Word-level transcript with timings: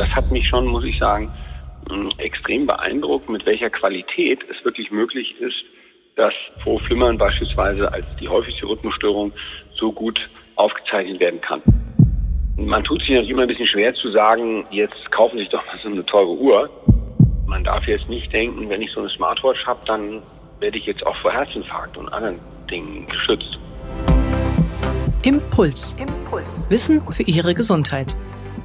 das 0.00 0.14
hat 0.16 0.30
mich 0.30 0.48
schon, 0.48 0.66
muss 0.66 0.84
ich 0.84 0.98
sagen, 0.98 1.30
extrem 2.16 2.66
beeindruckt, 2.66 3.28
mit 3.28 3.44
welcher 3.44 3.68
Qualität 3.68 4.40
es 4.50 4.64
wirklich 4.64 4.90
möglich 4.90 5.34
ist, 5.40 5.62
dass 6.16 6.32
Vorflimmern 6.64 7.18
beispielsweise 7.18 7.92
als 7.92 8.06
die 8.18 8.28
häufigste 8.28 8.66
Rhythmusstörung 8.66 9.32
so 9.74 9.92
gut 9.92 10.18
aufgezeichnet 10.56 11.20
werden 11.20 11.40
kann. 11.40 11.62
Man 12.56 12.82
tut 12.84 13.00
sich 13.00 13.10
natürlich 13.10 13.30
immer 13.30 13.42
ein 13.42 13.48
bisschen 13.48 13.66
schwer 13.66 13.94
zu 13.94 14.10
sagen, 14.10 14.66
jetzt 14.70 15.10
kaufen 15.10 15.36
Sie 15.36 15.44
sich 15.44 15.50
doch 15.50 15.64
mal 15.66 15.78
so 15.82 15.88
eine 15.88 16.04
teure 16.06 16.32
Uhr. 16.32 16.70
Man 17.46 17.64
darf 17.64 17.86
jetzt 17.86 18.08
nicht 18.08 18.32
denken, 18.32 18.70
wenn 18.70 18.80
ich 18.80 18.90
so 18.92 19.00
eine 19.00 19.10
Smartwatch 19.10 19.66
habe, 19.66 19.80
dann 19.86 20.22
werde 20.60 20.78
ich 20.78 20.86
jetzt 20.86 21.06
auch 21.06 21.16
vor 21.16 21.32
Herzinfarkt 21.32 21.96
und 21.98 22.08
anderen 22.10 22.38
Dingen 22.70 23.06
geschützt. 23.06 23.58
Impuls. 25.22 25.94
Impuls. 25.98 26.70
Wissen 26.70 27.02
für 27.12 27.22
Ihre 27.24 27.54
Gesundheit. 27.54 28.16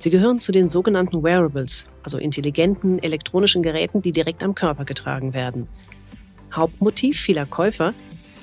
Sie 0.00 0.10
gehören 0.10 0.40
zu 0.40 0.50
den 0.50 0.70
sogenannten 0.70 1.22
Wearables, 1.22 1.86
also 2.02 2.16
intelligenten 2.16 2.98
elektronischen 3.00 3.62
Geräten, 3.62 4.00
die 4.00 4.12
direkt 4.12 4.42
am 4.42 4.54
Körper 4.54 4.86
getragen 4.86 5.34
werden. 5.34 5.68
Hauptmotiv 6.52 7.20
vieler 7.20 7.44
Käufer 7.44 7.92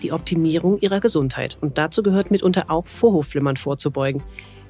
die 0.03 0.11
Optimierung 0.11 0.77
ihrer 0.79 0.99
Gesundheit. 0.99 1.57
Und 1.59 1.79
dazu 1.79 2.03
gehört 2.03 2.29
mitunter 2.29 2.69
auch 2.69 2.85
Vorhofflimmern 2.85 3.57
vorzubeugen, 3.57 4.21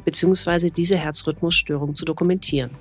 beziehungsweise 0.06 0.72
diese 0.72 0.98
Herzrhythmusstörung 0.98 1.94
zu 1.94 2.06
dokumentieren. 2.06 2.72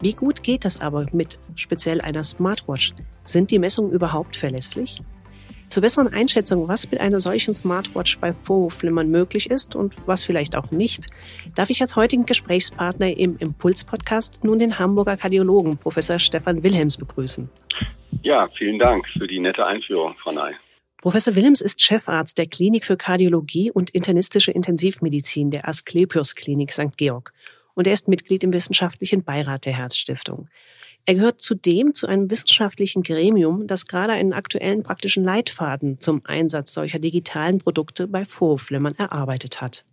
Wie 0.00 0.14
gut 0.14 0.42
geht 0.42 0.64
das 0.64 0.80
aber 0.80 1.06
mit 1.12 1.38
speziell 1.54 2.00
einer 2.00 2.24
Smartwatch? 2.24 2.94
Sind 3.22 3.52
die 3.52 3.60
Messungen 3.60 3.92
überhaupt 3.92 4.36
verlässlich? 4.36 5.00
Zur 5.68 5.82
besseren 5.82 6.08
Einschätzung, 6.08 6.66
was 6.66 6.90
mit 6.90 7.00
einer 7.00 7.20
solchen 7.20 7.52
Smartwatch 7.52 8.18
bei 8.18 8.32
Vorhofflimmern 8.32 9.10
möglich 9.10 9.50
ist 9.50 9.76
und 9.76 9.94
was 10.06 10.24
vielleicht 10.24 10.56
auch 10.56 10.70
nicht, 10.70 11.06
darf 11.54 11.68
ich 11.68 11.82
als 11.82 11.94
heutigen 11.94 12.24
Gesprächspartner 12.24 13.16
im 13.16 13.36
Impuls-Podcast 13.36 14.44
nun 14.44 14.58
den 14.58 14.78
Hamburger 14.78 15.18
Kardiologen 15.18 15.76
Professor 15.76 16.18
Stefan 16.18 16.62
Wilhelms 16.62 16.96
begrüßen. 16.96 17.50
Ja, 18.22 18.48
vielen 18.56 18.78
Dank 18.78 19.06
für 19.18 19.26
die 19.26 19.40
nette 19.40 19.66
Einführung, 19.66 20.14
Frau 20.22 20.32
Ney. 20.32 20.54
Professor 21.02 21.36
Willems 21.36 21.60
ist 21.60 21.80
Chefarzt 21.80 22.38
der 22.38 22.46
Klinik 22.46 22.84
für 22.84 22.96
Kardiologie 22.96 23.70
und 23.70 23.90
internistische 23.90 24.50
Intensivmedizin 24.50 25.50
der 25.50 25.68
Asklepios 25.68 26.34
Klinik 26.34 26.72
St. 26.72 26.96
Georg 26.96 27.32
und 27.74 27.86
er 27.86 27.92
ist 27.92 28.08
Mitglied 28.08 28.42
im 28.42 28.52
wissenschaftlichen 28.52 29.22
Beirat 29.22 29.64
der 29.64 29.74
Herzstiftung. 29.74 30.48
Er 31.08 31.14
gehört 31.14 31.40
zudem 31.40 31.94
zu 31.94 32.06
einem 32.06 32.30
wissenschaftlichen 32.30 33.02
Gremium, 33.02 33.66
das 33.66 33.86
gerade 33.86 34.12
einen 34.12 34.34
aktuellen 34.34 34.82
praktischen 34.82 35.24
Leitfaden 35.24 35.98
zum 35.98 36.20
Einsatz 36.26 36.74
solcher 36.74 36.98
digitalen 36.98 37.60
Produkte 37.60 38.06
bei 38.06 38.26
Vorhofflimmern 38.26 38.94
erarbeitet 38.94 39.62
hat. 39.62 39.86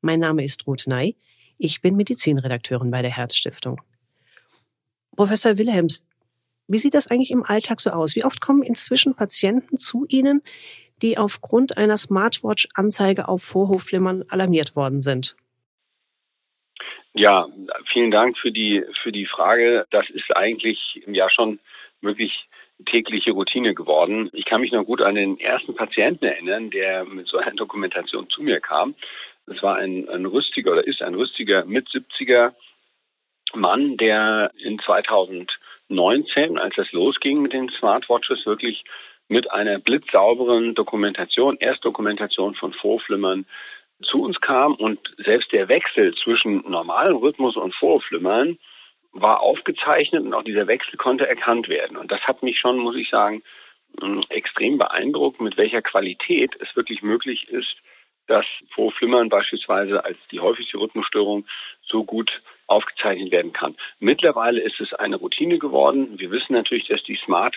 Mein 0.00 0.20
Name 0.20 0.42
ist 0.42 0.66
Ruth 0.66 0.86
Ney. 0.86 1.14
Ich 1.58 1.82
bin 1.82 1.94
Medizinredakteurin 1.94 2.90
bei 2.90 3.02
der 3.02 3.10
Herzstiftung. 3.10 3.82
Professor 5.14 5.58
Wilhelms, 5.58 6.06
wie 6.68 6.78
sieht 6.78 6.94
das 6.94 7.08
eigentlich 7.08 7.32
im 7.32 7.44
Alltag 7.44 7.78
so 7.78 7.90
aus? 7.90 8.16
Wie 8.16 8.24
oft 8.24 8.40
kommen 8.40 8.62
inzwischen 8.62 9.14
Patienten 9.14 9.76
zu 9.76 10.06
Ihnen, 10.08 10.40
die 11.02 11.18
aufgrund 11.18 11.76
einer 11.76 11.98
Smartwatch-Anzeige 11.98 13.28
auf 13.28 13.42
Vorhofflimmern 13.42 14.24
alarmiert 14.30 14.74
worden 14.74 15.02
sind? 15.02 15.36
Ja, 17.18 17.48
vielen 17.90 18.10
Dank 18.10 18.36
für 18.36 18.52
die, 18.52 18.84
für 19.02 19.10
die 19.10 19.24
Frage. 19.24 19.86
Das 19.90 20.08
ist 20.10 20.36
eigentlich 20.36 21.00
ja 21.06 21.30
schon 21.30 21.58
wirklich 22.02 22.46
tägliche 22.84 23.30
Routine 23.30 23.74
geworden. 23.74 24.28
Ich 24.34 24.44
kann 24.44 24.60
mich 24.60 24.70
noch 24.70 24.84
gut 24.84 25.00
an 25.00 25.14
den 25.14 25.40
ersten 25.40 25.74
Patienten 25.74 26.26
erinnern, 26.26 26.70
der 26.70 27.06
mit 27.06 27.26
so 27.26 27.38
einer 27.38 27.52
Dokumentation 27.56 28.28
zu 28.28 28.42
mir 28.42 28.60
kam. 28.60 28.94
Das 29.46 29.62
war 29.62 29.76
ein, 29.76 30.06
ein 30.10 30.26
rüstiger 30.26 30.72
oder 30.72 30.86
ist 30.86 31.00
ein 31.00 31.14
rüstiger 31.14 31.64
mit 31.64 31.88
70er 31.88 32.52
Mann, 33.54 33.96
der 33.96 34.50
in 34.58 34.78
2019, 34.78 36.58
als 36.58 36.76
es 36.76 36.92
losging 36.92 37.40
mit 37.40 37.54
den 37.54 37.70
Smartwatches, 37.70 38.44
wirklich 38.44 38.84
mit 39.28 39.50
einer 39.50 39.78
blitzsauberen 39.78 40.74
Dokumentation, 40.74 41.56
Erstdokumentation 41.58 42.54
von 42.56 42.74
Vorflimmern 42.74 43.46
zu 44.02 44.22
uns 44.22 44.40
kam 44.40 44.74
und 44.74 44.98
selbst 45.18 45.52
der 45.52 45.68
Wechsel 45.68 46.14
zwischen 46.14 46.68
normalem 46.68 47.16
Rhythmus 47.16 47.56
und 47.56 47.74
Vorflimmern 47.74 48.58
war 49.12 49.40
aufgezeichnet 49.40 50.24
und 50.24 50.34
auch 50.34 50.42
dieser 50.42 50.66
Wechsel 50.66 50.96
konnte 50.96 51.26
erkannt 51.26 51.68
werden. 51.68 51.96
Und 51.96 52.12
das 52.12 52.20
hat 52.22 52.42
mich 52.42 52.58
schon, 52.58 52.78
muss 52.78 52.96
ich 52.96 53.08
sagen, 53.08 53.42
ähm, 54.02 54.22
extrem 54.28 54.78
beeindruckt, 54.78 55.40
mit 55.40 55.56
welcher 55.56 55.80
Qualität 55.80 56.54
es 56.60 56.74
wirklich 56.76 57.02
möglich 57.02 57.48
ist, 57.48 57.76
dass 58.26 58.44
Vorflimmern 58.74 59.28
beispielsweise 59.28 60.04
als 60.04 60.18
die 60.30 60.40
häufigste 60.40 60.78
Rhythmusstörung 60.78 61.46
so 61.82 62.04
gut 62.04 62.42
aufgezeichnet 62.66 63.30
werden 63.30 63.52
kann. 63.52 63.76
Mittlerweile 64.00 64.60
ist 64.60 64.80
es 64.80 64.92
eine 64.92 65.16
Routine 65.16 65.58
geworden. 65.58 66.18
Wir 66.18 66.30
wissen 66.30 66.52
natürlich, 66.52 66.88
dass 66.88 67.02
die 67.04 67.18
Smart 67.24 67.56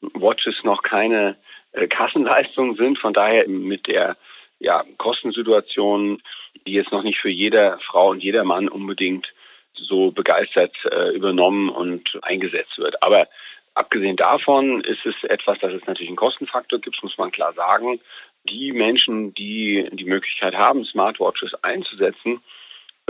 Watches 0.00 0.62
noch 0.62 0.82
keine 0.82 1.36
äh, 1.72 1.86
Kassenleistung 1.88 2.76
sind. 2.76 2.98
Von 2.98 3.14
daher 3.14 3.48
mit 3.48 3.86
der 3.86 4.16
ja, 4.60 4.84
Kostensituation, 4.98 6.22
die 6.66 6.72
jetzt 6.72 6.92
noch 6.92 7.02
nicht 7.02 7.18
für 7.18 7.30
jede 7.30 7.78
Frau 7.86 8.10
und 8.10 8.22
jeder 8.22 8.44
Mann 8.44 8.68
unbedingt 8.68 9.26
so 9.72 10.10
begeistert 10.10 10.76
äh, 10.84 11.14
übernommen 11.14 11.70
und 11.70 12.18
eingesetzt 12.22 12.78
wird. 12.78 13.02
Aber 13.02 13.26
abgesehen 13.74 14.16
davon 14.16 14.82
ist 14.82 15.04
es 15.06 15.14
etwas, 15.24 15.58
dass 15.60 15.72
es 15.72 15.86
natürlich 15.86 16.08
einen 16.08 16.16
Kostenfaktor 16.16 16.78
gibt, 16.78 17.02
muss 17.02 17.16
man 17.18 17.32
klar 17.32 17.54
sagen. 17.54 18.00
Die 18.48 18.72
Menschen, 18.72 19.34
die 19.34 19.88
die 19.92 20.04
Möglichkeit 20.04 20.54
haben, 20.54 20.84
Smartwatches 20.84 21.54
einzusetzen, 21.62 22.40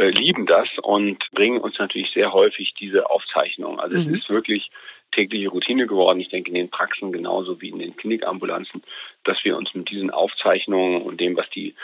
äh, 0.00 0.10
lieben 0.10 0.46
das 0.46 0.68
und 0.82 1.18
bringen 1.32 1.60
uns 1.60 1.78
natürlich 1.78 2.10
sehr 2.12 2.32
häufig 2.32 2.74
diese 2.80 3.10
Aufzeichnung. 3.10 3.78
Also 3.78 3.96
mhm. 3.96 4.14
es 4.14 4.20
ist 4.20 4.30
wirklich 4.30 4.70
tägliche 5.12 5.48
Routine 5.48 5.86
geworden. 5.86 6.20
Ich 6.20 6.30
denke 6.30 6.48
in 6.48 6.54
den 6.54 6.70
Praxen 6.70 7.12
genauso 7.12 7.60
wie 7.60 7.68
in 7.68 7.78
den 7.78 7.96
Klinikambulanzen, 7.96 8.82
dass 9.24 9.38
wir 9.44 9.56
uns 9.56 9.74
mit 9.74 9.90
diesen 9.90 10.10
Aufzeichnungen 10.10 11.02
und 11.02 11.20
dem, 11.20 11.36
was 11.36 11.48
die 11.50 11.74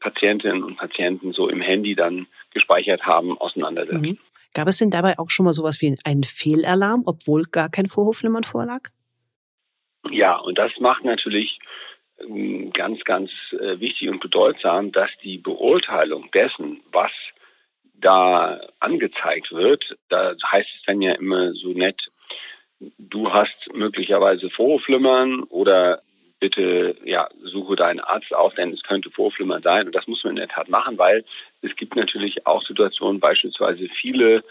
Patientinnen 0.00 0.62
und 0.62 0.76
Patienten 0.76 1.32
so 1.32 1.48
im 1.48 1.60
Handy 1.60 1.94
dann 1.94 2.26
gespeichert 2.52 3.02
haben, 3.02 3.38
auseinandersetzen. 3.38 4.00
Mhm. 4.00 4.18
Gab 4.54 4.68
es 4.68 4.78
denn 4.78 4.90
dabei 4.90 5.18
auch 5.18 5.28
schon 5.28 5.44
mal 5.44 5.52
sowas 5.52 5.80
wie 5.82 5.94
einen 6.04 6.24
Fehlalarm, 6.24 7.02
obwohl 7.04 7.42
gar 7.42 7.68
kein 7.68 7.86
Vorhofflimmern 7.86 8.44
vorlag? 8.44 8.88
Ja, 10.10 10.36
und 10.36 10.56
das 10.56 10.72
macht 10.80 11.04
natürlich 11.04 11.58
ähm, 12.20 12.72
ganz, 12.72 13.02
ganz 13.04 13.30
äh, 13.52 13.78
wichtig 13.80 14.08
und 14.08 14.20
bedeutsam, 14.20 14.92
dass 14.92 15.10
die 15.22 15.38
Beurteilung 15.38 16.30
dessen, 16.32 16.80
was 16.92 17.10
da 18.00 18.60
angezeigt 18.80 19.52
wird, 19.52 19.96
da 20.08 20.34
heißt 20.50 20.68
es 20.76 20.82
dann 20.86 21.00
ja 21.02 21.12
immer 21.14 21.52
so 21.52 21.68
nett, 21.68 22.00
du 22.98 23.32
hast 23.32 23.72
möglicherweise 23.72 24.50
Vorflimmern 24.50 25.44
oder 25.44 26.02
bitte 26.38 26.96
ja, 27.04 27.28
suche 27.42 27.76
deinen 27.76 28.00
Arzt 28.00 28.34
auf, 28.34 28.54
denn 28.54 28.72
es 28.72 28.82
könnte 28.82 29.10
Vorflimmern 29.10 29.62
sein. 29.62 29.86
Und 29.86 29.94
das 29.94 30.06
muss 30.06 30.22
man 30.22 30.32
in 30.32 30.40
der 30.40 30.48
Tat 30.48 30.68
machen, 30.68 30.98
weil 30.98 31.24
es 31.62 31.74
gibt 31.76 31.96
natürlich 31.96 32.46
auch 32.46 32.62
Situationen, 32.62 33.20
beispielsweise 33.20 33.88
viele 34.00 34.44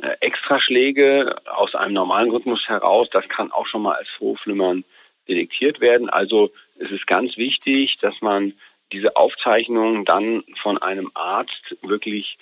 äh, 0.00 0.16
Extraschläge 0.20 1.36
aus 1.46 1.74
einem 1.74 1.94
normalen 1.94 2.30
Rhythmus 2.30 2.66
heraus. 2.66 3.08
Das 3.12 3.28
kann 3.28 3.52
auch 3.52 3.66
schon 3.66 3.82
mal 3.82 3.96
als 3.96 4.08
Vorflimmern 4.18 4.84
detektiert 5.28 5.80
werden. 5.80 6.08
Also 6.08 6.50
es 6.78 6.90
ist 6.90 7.06
ganz 7.06 7.36
wichtig, 7.36 7.98
dass 8.00 8.14
man 8.22 8.54
diese 8.92 9.16
Aufzeichnungen 9.16 10.06
dann 10.06 10.44
von 10.62 10.78
einem 10.78 11.10
Arzt 11.12 11.76
wirklich 11.82 12.38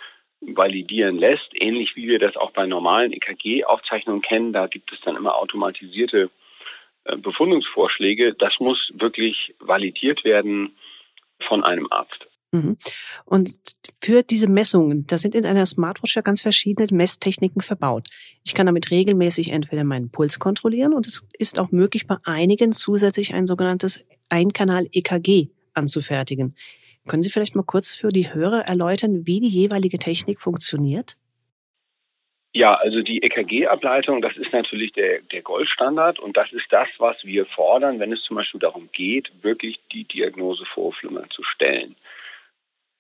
validieren 0.55 1.19
lässt, 1.19 1.49
ähnlich 1.55 1.97
wie 1.97 2.07
wir 2.09 2.19
das 2.19 2.37
auch 2.37 2.53
bei 2.53 2.67
normalen 2.67 3.13
EKG-Aufzeichnungen 3.13 4.23
kennen. 4.23 4.53
Da 4.53 4.67
gibt 4.67 4.93
es 4.93 5.01
dann 5.01 5.17
immer 5.17 5.37
automatisierte 5.37 6.31
äh, 7.05 7.17
Befundungsvorschläge. 7.17 8.35
Das 8.35 8.55
muss 8.61 8.79
wirklich 8.95 9.55
validiert 9.59 10.25
werden 10.25 10.77
von 11.49 11.65
einem 11.65 11.89
Arzt. 11.91 12.27
Mhm. 12.53 12.77
Und 13.25 13.51
für 14.01 14.23
diese 14.23 14.49
Messungen, 14.49 15.07
da 15.07 15.19
sind 15.19 15.35
in 15.35 15.47
einer 15.47 15.67
Smartwatch 15.67 16.17
ja 16.17 16.23
ganz 16.23 16.43
verschiedene 16.43 16.87
Messtechniken 16.93 17.61
verbaut. 17.61 18.09
Ich 18.45 18.55
kann 18.55 18.67
damit 18.67 18.91
regelmäßig 18.91 19.53
entweder 19.53 19.85
meinen 19.85 20.11
Puls 20.11 20.39
kontrollieren 20.39 20.95
und 20.95 21.07
es 21.07 21.27
ist 21.39 21.59
auch 21.59 21.73
möglich, 21.73 22.07
bei 22.07 22.17
einigen 22.25 22.73
zusätzlich 22.73 23.35
ein 23.35 23.47
sogenanntes 23.47 24.05
Einkanal-EKG 24.29 25.49
anzufertigen. 25.75 26.57
Können 27.09 27.23
Sie 27.23 27.31
vielleicht 27.31 27.57
mal 27.57 27.65
kurz 27.65 27.95
für 27.95 28.09
die 28.09 28.35
Hörer 28.35 28.65
erläutern, 28.69 29.27
wie 29.27 29.41
die 29.41 29.49
jeweilige 29.49 29.99
Technik 29.99 30.41
funktioniert? 30.41 31.17
Ja, 32.53 32.75
also 32.75 33.03
die 33.03 33.23
EKG-Ableitung, 33.23 34.23
das 34.23 34.35
ist 34.39 34.51
natürlich 34.53 34.93
der, 34.93 35.21
der 35.21 35.43
Goldstandard 35.43 36.19
und 36.19 36.39
das 36.39 36.51
ist 36.53 36.65
das, 36.71 36.89
was 36.97 37.17
wir 37.23 37.45
fordern, 37.45 38.01
wenn 38.01 38.13
es 38.13 38.23
zum 38.23 38.37
Beispiel 38.37 38.61
darum 38.61 38.89
geht, 38.93 39.31
wirklich 39.43 39.79
die 39.93 40.05
Diagnose 40.05 40.65
Vorflimmern 40.73 41.29
zu 41.29 41.43
stellen. 41.43 41.97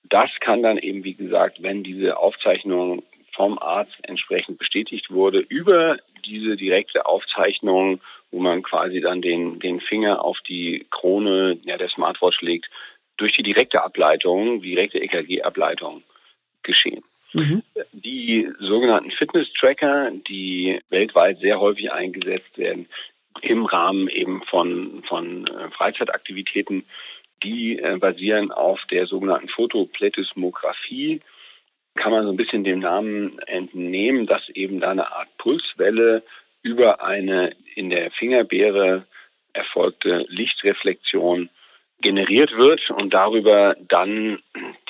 Das 0.03 0.29
kann 0.41 0.63
dann 0.63 0.77
eben, 0.77 1.05
wie 1.05 1.15
gesagt, 1.15 1.63
wenn 1.63 1.83
diese 1.83 2.19
Aufzeichnung 2.19 3.03
vom 3.33 3.59
Arzt 3.59 3.97
entsprechend 4.03 4.59
bestätigt 4.59 5.11
wurde, 5.11 5.39
über 5.39 5.97
diese 6.27 6.57
direkte 6.57 7.07
Aufzeichnung, 7.07 8.01
wo 8.31 8.41
man 8.41 8.63
quasi 8.63 9.01
dann 9.01 9.23
den, 9.23 9.59
den 9.61 9.81
Finger 9.81 10.23
auf 10.23 10.39
die 10.49 10.87
Krone 10.91 11.59
ja, 11.65 11.79
der 11.79 11.89
Smartwatch 11.89 12.41
legt, 12.43 12.69
durch 13.17 13.33
die 13.33 13.43
direkte 13.43 13.83
Ableitung, 13.83 14.63
direkte 14.63 14.99
EKG-Ableitung 14.99 16.03
geschehen. 16.63 17.03
Mhm. 17.33 17.63
Die 17.93 18.49
sogenannten 18.61 19.11
Fitness-Tracker, 19.11 20.11
die 20.29 20.81
weltweit 20.91 21.39
sehr 21.39 21.61
häufig 21.61 21.93
eingesetzt 21.93 22.57
werden, 22.57 22.89
im 23.43 23.67
Rahmen 23.67 24.09
eben 24.09 24.43
von, 24.45 25.03
von 25.07 25.47
äh, 25.47 25.71
Freizeitaktivitäten, 25.71 26.85
die 27.43 27.79
äh, 27.79 27.99
basieren 27.99 28.51
auf 28.51 28.81
der 28.91 29.07
sogenannten 29.07 29.49
Photopletismographie. 29.49 31.21
Kann 31.95 32.13
man 32.13 32.25
so 32.25 32.31
ein 32.31 32.37
bisschen 32.37 32.65
dem 32.65 32.81
Namen 32.81 33.39
entnehmen, 33.41 34.27
dass 34.27 34.49
eben 34.51 34.81
da 34.81 34.91
eine 34.91 35.13
Art 35.13 35.29
Pulswelle 35.39 36.23
über 36.63 37.05
eine 37.05 37.55
in 37.75 37.91
der 37.91 38.11
Fingerbeere 38.13 39.07
erfolgte 39.53 40.25
Lichtreflexion 40.29 41.49
generiert 42.01 42.53
wird 42.57 42.91
und 42.91 43.15
darüber 43.15 43.75
dann 43.89 44.39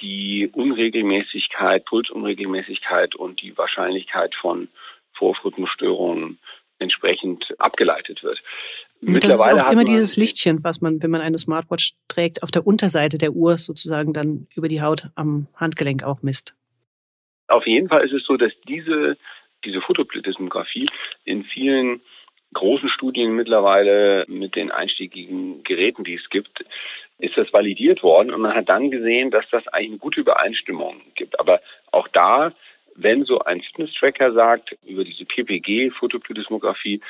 die 0.01 0.51
Unregelmäßigkeit, 0.53 1.85
Pulsunregelmäßigkeit 1.85 3.15
und 3.15 3.41
die 3.43 3.57
Wahrscheinlichkeit 3.57 4.35
von 4.35 4.69
Vorrhythmusstörungen 5.15 6.39
entsprechend 6.79 7.55
abgeleitet 7.59 8.23
wird. 8.23 8.43
Mittlerweile 9.01 9.37
das 9.37 9.63
ist 9.63 9.65
auch 9.65 9.73
immer 9.73 9.85
dieses 9.85 10.17
Lichtchen, 10.17 10.65
was 10.65 10.81
man, 10.81 11.03
wenn 11.03 11.11
man 11.11 11.21
eine 11.21 11.39
Smartwatch 11.39 11.93
trägt, 12.09 12.43
auf 12.43 12.51
der 12.51 12.67
Unterseite 12.67 13.19
der 13.19 13.33
Uhr 13.33 13.59
sozusagen 13.59 14.13
dann 14.13 14.47
über 14.55 14.69
die 14.69 14.83
Haut 14.83 15.09
am 15.15 15.49
Handgelenk 15.55 16.03
auch 16.03 16.23
misst. 16.23 16.55
Auf 17.49 17.67
jeden 17.67 17.89
Fall 17.89 18.05
ist 18.05 18.13
es 18.13 18.25
so, 18.25 18.37
dass 18.37 18.53
diese, 18.69 19.17
diese 19.65 19.81
Fotoplethysmographie 19.81 20.89
in 21.25 21.45
vielen 21.45 22.01
großen 22.57 22.89
Studien 22.89 23.37
mittlerweile 23.37 24.25
mit 24.29 24.57
den 24.57 24.71
einstiegigen 24.71 25.63
Geräten, 25.63 26.05
die 26.05 26.15
es 26.15 26.29
gibt, 26.31 26.65
ist 27.19 27.37
das 27.37 27.53
validiert 27.53 28.03
worden 28.03 28.33
und 28.33 28.41
man 28.41 28.55
hat 28.55 28.69
dann 28.69 28.91
gesehen, 28.91 29.31
dass 29.31 29.45
das 29.51 29.69
eigentlich 29.69 29.91
eine 29.91 29.99
gute 29.99 30.21
Übereinstimmung 30.21 31.01
gibt. 31.15 31.39
Aber 31.39 31.61
auch 31.93 32.09
da, 32.09 32.53
wenn 32.95 33.25
so 33.25 33.41
ein 33.41 33.61
Fitness-Tracker 33.61 34.33
sagt, 34.33 34.77
über 34.87 35.05
diese 35.05 35.25
PPG, 35.25 35.91
Fotoplethysmographie, 35.91 37.01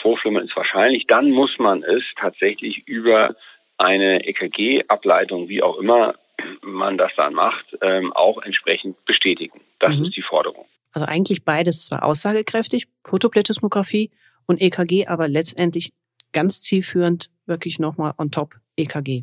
Vorflimmern 0.00 0.46
ist 0.46 0.56
wahrscheinlich, 0.56 1.06
dann 1.06 1.30
muss 1.30 1.58
man 1.58 1.82
es 1.84 2.02
tatsächlich 2.18 2.86
über 2.86 3.36
eine 3.78 4.26
EKG-Ableitung, 4.26 5.48
wie 5.48 5.62
auch 5.62 5.78
immer 5.78 6.14
man 6.62 6.98
das 6.98 7.12
dann 7.16 7.34
macht, 7.34 7.66
ähm, 7.82 8.12
auch 8.12 8.42
entsprechend 8.42 9.04
bestätigen. 9.04 9.60
Das 9.78 9.94
mhm. 9.94 10.06
ist 10.06 10.16
die 10.16 10.22
Forderung. 10.22 10.66
Also 10.92 11.06
eigentlich 11.06 11.44
beides 11.44 11.86
zwar 11.86 12.04
aussagekräftig, 12.04 12.86
Fotoplethysmographie 13.04 14.10
und 14.46 14.60
EKG, 14.60 15.06
aber 15.06 15.28
letztendlich 15.28 15.90
ganz 16.32 16.62
zielführend 16.62 17.30
wirklich 17.46 17.78
nochmal 17.78 18.14
on 18.18 18.30
top 18.30 18.54
EKG. 18.76 19.22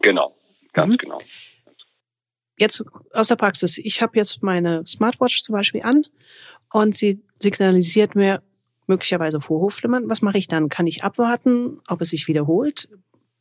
Genau, 0.00 0.34
ganz 0.72 0.92
mhm. 0.92 0.96
genau. 0.96 1.18
Jetzt 2.58 2.84
aus 3.14 3.28
der 3.28 3.36
Praxis. 3.36 3.78
Ich 3.78 4.02
habe 4.02 4.16
jetzt 4.16 4.42
meine 4.42 4.86
Smartwatch 4.86 5.42
zum 5.42 5.54
Beispiel 5.54 5.80
an 5.82 6.04
und 6.72 6.94
sie 6.94 7.22
signalisiert 7.38 8.14
mir 8.14 8.42
möglicherweise 8.86 9.40
Vorhofflimmern. 9.40 10.10
Was 10.10 10.20
mache 10.20 10.36
ich 10.36 10.46
dann? 10.46 10.68
Kann 10.68 10.86
ich 10.86 11.02
abwarten, 11.02 11.80
ob 11.88 12.02
es 12.02 12.10
sich 12.10 12.28
wiederholt? 12.28 12.88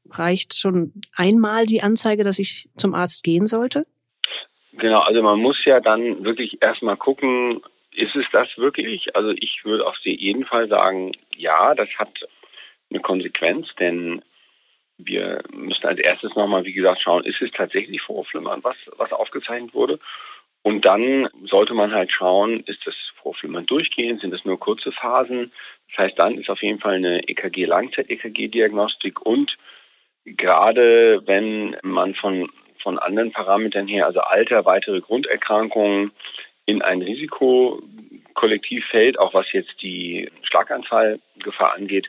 Reicht 0.09 0.55
schon 0.57 0.93
einmal 1.15 1.65
die 1.65 1.83
Anzeige, 1.83 2.23
dass 2.23 2.39
ich 2.39 2.69
zum 2.75 2.93
Arzt 2.95 3.23
gehen 3.23 3.45
sollte? 3.45 3.85
Genau, 4.73 5.01
also 5.01 5.21
man 5.21 5.39
muss 5.39 5.57
ja 5.65 5.81
dann 5.81 6.23
wirklich 6.23 6.61
erstmal 6.61 6.95
gucken, 6.95 7.61
ist 7.91 8.15
es 8.15 8.25
das 8.31 8.47
wirklich? 8.57 9.15
Also 9.15 9.31
ich 9.31 9.61
würde 9.63 9.85
auf 9.85 9.97
jeden 10.03 10.45
Fall 10.45 10.67
sagen, 10.67 11.13
ja, 11.35 11.75
das 11.75 11.89
hat 11.97 12.27
eine 12.89 13.01
Konsequenz, 13.01 13.67
denn 13.79 14.23
wir 14.97 15.41
müssen 15.53 15.85
als 15.85 15.99
erstes 15.99 16.35
nochmal, 16.35 16.65
wie 16.65 16.73
gesagt, 16.73 17.01
schauen, 17.01 17.23
ist 17.23 17.41
es 17.41 17.51
tatsächlich 17.51 18.01
Vorflimmern, 18.01 18.63
was, 18.63 18.75
was 18.97 19.11
aufgezeichnet 19.13 19.73
wurde? 19.73 19.99
Und 20.61 20.83
dann 20.83 21.29
sollte 21.45 21.73
man 21.73 21.93
halt 21.93 22.11
schauen, 22.11 22.61
ist 22.65 22.85
das 22.85 22.95
Vorflimmern 23.21 23.65
durchgehend, 23.65 24.21
sind 24.21 24.33
es 24.33 24.43
nur 24.43 24.59
kurze 24.59 24.91
Phasen? 24.91 25.53
Das 25.89 25.97
heißt, 25.99 26.19
dann 26.19 26.37
ist 26.37 26.49
auf 26.49 26.61
jeden 26.61 26.79
Fall 26.79 26.95
eine 26.95 27.27
EKG, 27.27 27.65
Langzeit-EKG-Diagnostik 27.65 29.21
und 29.21 29.57
gerade 30.25 31.21
wenn 31.25 31.77
man 31.81 32.13
von, 32.15 32.49
von 32.83 32.99
anderen 32.99 33.31
Parametern 33.31 33.87
her, 33.87 34.05
also 34.05 34.19
Alter, 34.19 34.65
weitere 34.65 34.99
Grunderkrankungen 34.99 36.11
in 36.69 36.83
ein 36.83 37.01
Risikokollektiv 37.01 38.85
fällt, 38.91 39.17
auch 39.17 39.33
was 39.33 39.51
jetzt 39.53 39.81
die 39.81 40.29
Schlaganfallgefahr 40.43 41.73
angeht, 41.73 42.07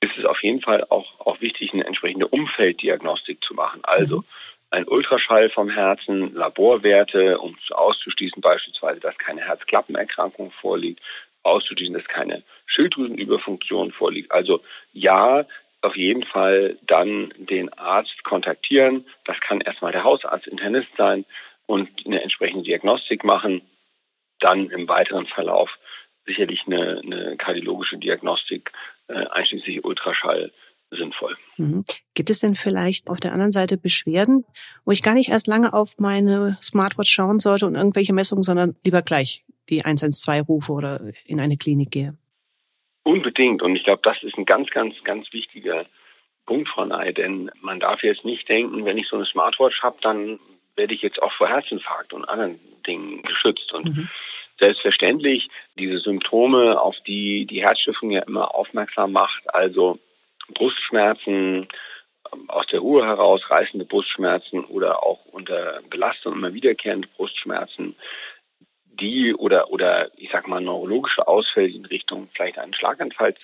ist 0.00 0.16
es 0.18 0.24
auf 0.24 0.42
jeden 0.42 0.62
Fall 0.62 0.86
auch, 0.88 1.20
auch 1.20 1.42
wichtig, 1.42 1.74
eine 1.74 1.84
entsprechende 1.84 2.26
Umfelddiagnostik 2.26 3.44
zu 3.44 3.52
machen. 3.52 3.80
Also 3.82 4.24
ein 4.70 4.88
Ultraschall 4.88 5.50
vom 5.50 5.68
Herzen, 5.68 6.32
Laborwerte, 6.34 7.38
um 7.38 7.54
auszuschließen 7.70 8.40
beispielsweise, 8.40 8.98
dass 9.00 9.18
keine 9.18 9.42
Herzklappenerkrankung 9.42 10.52
vorliegt, 10.52 11.00
auszuschließen, 11.42 11.94
dass 11.94 12.08
keine 12.08 12.42
Schilddrüsenüberfunktion 12.64 13.92
vorliegt. 13.92 14.32
Also 14.32 14.62
ja, 14.94 15.44
auf 15.82 15.96
jeden 15.96 16.24
Fall 16.24 16.78
dann 16.86 17.34
den 17.36 17.70
Arzt 17.74 18.24
kontaktieren. 18.24 19.04
Das 19.26 19.38
kann 19.40 19.60
erstmal 19.60 19.92
der 19.92 20.04
Hausarzt, 20.04 20.46
Internist 20.46 20.88
sein 20.96 21.26
und 21.66 21.90
eine 22.06 22.22
entsprechende 22.22 22.64
Diagnostik 22.64 23.22
machen. 23.22 23.60
Dann 24.42 24.70
im 24.70 24.88
weiteren 24.88 25.26
Verlauf 25.26 25.70
sicherlich 26.26 26.62
eine, 26.66 27.00
eine 27.02 27.36
kardiologische 27.36 27.98
Diagnostik 27.98 28.72
äh, 29.08 29.26
einschließlich 29.26 29.84
Ultraschall 29.84 30.52
sinnvoll. 30.90 31.36
Mhm. 31.56 31.84
Gibt 32.14 32.30
es 32.30 32.40
denn 32.40 32.54
vielleicht 32.54 33.08
auf 33.08 33.18
der 33.18 33.32
anderen 33.32 33.52
Seite 33.52 33.78
Beschwerden, 33.78 34.44
wo 34.84 34.92
ich 34.92 35.02
gar 35.02 35.14
nicht 35.14 35.30
erst 35.30 35.46
lange 35.46 35.72
auf 35.72 35.98
meine 35.98 36.58
Smartwatch 36.60 37.10
schauen 37.10 37.38
sollte 37.38 37.66
und 37.66 37.74
irgendwelche 37.74 38.12
Messungen, 38.12 38.42
sondern 38.42 38.76
lieber 38.84 39.02
gleich 39.02 39.44
die 39.70 39.84
112 39.84 40.48
rufe 40.48 40.72
oder 40.72 41.00
in 41.24 41.40
eine 41.40 41.56
Klinik 41.56 41.90
gehe? 41.90 42.16
Unbedingt. 43.04 43.62
Und 43.62 43.74
ich 43.74 43.84
glaube, 43.84 44.02
das 44.04 44.22
ist 44.22 44.36
ein 44.36 44.44
ganz, 44.44 44.70
ganz, 44.70 44.94
ganz 45.02 45.32
wichtiger 45.32 45.86
Punkt, 46.46 46.68
Frau 46.68 46.84
Ney. 46.84 47.12
Denn 47.14 47.50
man 47.60 47.80
darf 47.80 48.02
jetzt 48.02 48.24
nicht 48.24 48.48
denken, 48.48 48.84
wenn 48.84 48.98
ich 48.98 49.08
so 49.08 49.16
eine 49.16 49.24
Smartwatch 49.24 49.82
habe, 49.82 49.96
dann 50.02 50.38
werde 50.76 50.94
ich 50.94 51.02
jetzt 51.02 51.20
auch 51.22 51.32
vor 51.32 51.48
Herzinfarkt 51.48 52.12
und 52.12 52.24
anderen 52.26 52.58
Dingen 52.86 53.22
geschützt. 53.22 53.72
Und 53.72 53.96
mhm 53.96 54.08
selbstverständlich 54.58 55.48
diese 55.78 55.98
Symptome, 55.98 56.80
auf 56.80 56.96
die 57.06 57.46
die 57.46 57.62
Herzstiftung 57.62 58.10
ja 58.10 58.22
immer 58.22 58.54
aufmerksam 58.54 59.12
macht, 59.12 59.42
also 59.54 59.98
Brustschmerzen 60.54 61.68
ähm, 62.32 62.50
aus 62.50 62.66
der 62.66 62.80
Ruhe 62.80 63.04
heraus, 63.06 63.42
reißende 63.48 63.84
Brustschmerzen 63.84 64.64
oder 64.64 65.02
auch 65.02 65.24
unter 65.26 65.80
Belastung 65.88 66.34
immer 66.34 66.54
wiederkehrende 66.54 67.08
Brustschmerzen, 67.16 67.96
die 69.00 69.34
oder 69.34 69.70
oder 69.70 70.10
ich 70.16 70.30
sag 70.30 70.46
mal 70.46 70.60
neurologische 70.60 71.26
Ausfälle 71.26 71.68
in 71.68 71.86
Richtung 71.86 72.28
vielleicht 72.34 72.58
einen 72.58 72.74
Schlaganfall 72.74 73.34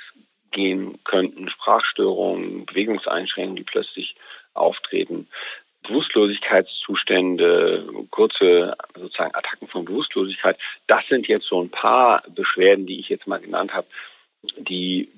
gehen 0.51 0.99
könnten, 1.05 1.49
Sprachstörungen, 1.51 2.67
Bewegungseinschränkungen, 2.67 3.57
die 3.57 3.65
plötzlich 3.65 4.15
auftreten, 4.55 5.29
Bewusstlosigkeitszustände, 5.89 7.89
kurze 8.11 8.77
sozusagen 8.95 9.35
Attacken 9.35 9.69
von 9.69 9.85
Bewusstlosigkeit, 9.85 10.59
das 10.87 11.07
sind 11.09 11.29
jetzt 11.29 11.47
so 11.47 11.63
ein 11.63 11.71
paar 11.71 12.23
Beschwerden, 12.29 12.87
die 12.87 13.01
ich 13.01 13.09
jetzt 13.09 13.27
mal 13.27 13.41
genannt 13.41 13.73
habe, 13.73 13.87
die 14.57 15.11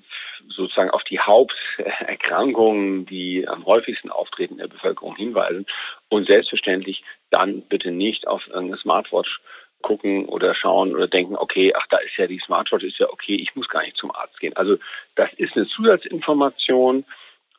sozusagen 0.48 0.90
auf 0.90 1.04
die 1.04 1.20
Haupterkrankungen, 1.20 3.06
die 3.06 3.46
am 3.46 3.66
häufigsten 3.66 4.10
auftreten 4.10 4.54
in 4.54 4.60
der 4.60 4.68
Bevölkerung 4.68 5.16
hinweisen. 5.16 5.66
Und 6.08 6.26
selbstverständlich 6.26 7.02
dann 7.30 7.62
bitte 7.62 7.90
nicht 7.90 8.26
auf 8.26 8.42
eine 8.52 8.76
Smartwatch 8.78 9.40
gucken 9.82 10.26
oder 10.26 10.54
schauen 10.54 10.94
oder 10.94 11.08
denken, 11.08 11.36
okay, 11.36 11.72
ach, 11.74 11.86
da 11.90 11.98
ist 11.98 12.16
ja 12.16 12.26
die 12.26 12.40
Smartwatch, 12.44 12.84
ist 12.84 12.98
ja 12.98 13.08
okay, 13.10 13.34
ich 13.34 13.54
muss 13.56 13.68
gar 13.68 13.82
nicht 13.82 13.96
zum 13.96 14.14
Arzt 14.14 14.38
gehen. 14.40 14.56
Also 14.56 14.76
das 15.16 15.32
ist 15.34 15.56
eine 15.56 15.66
Zusatzinformation 15.66 17.04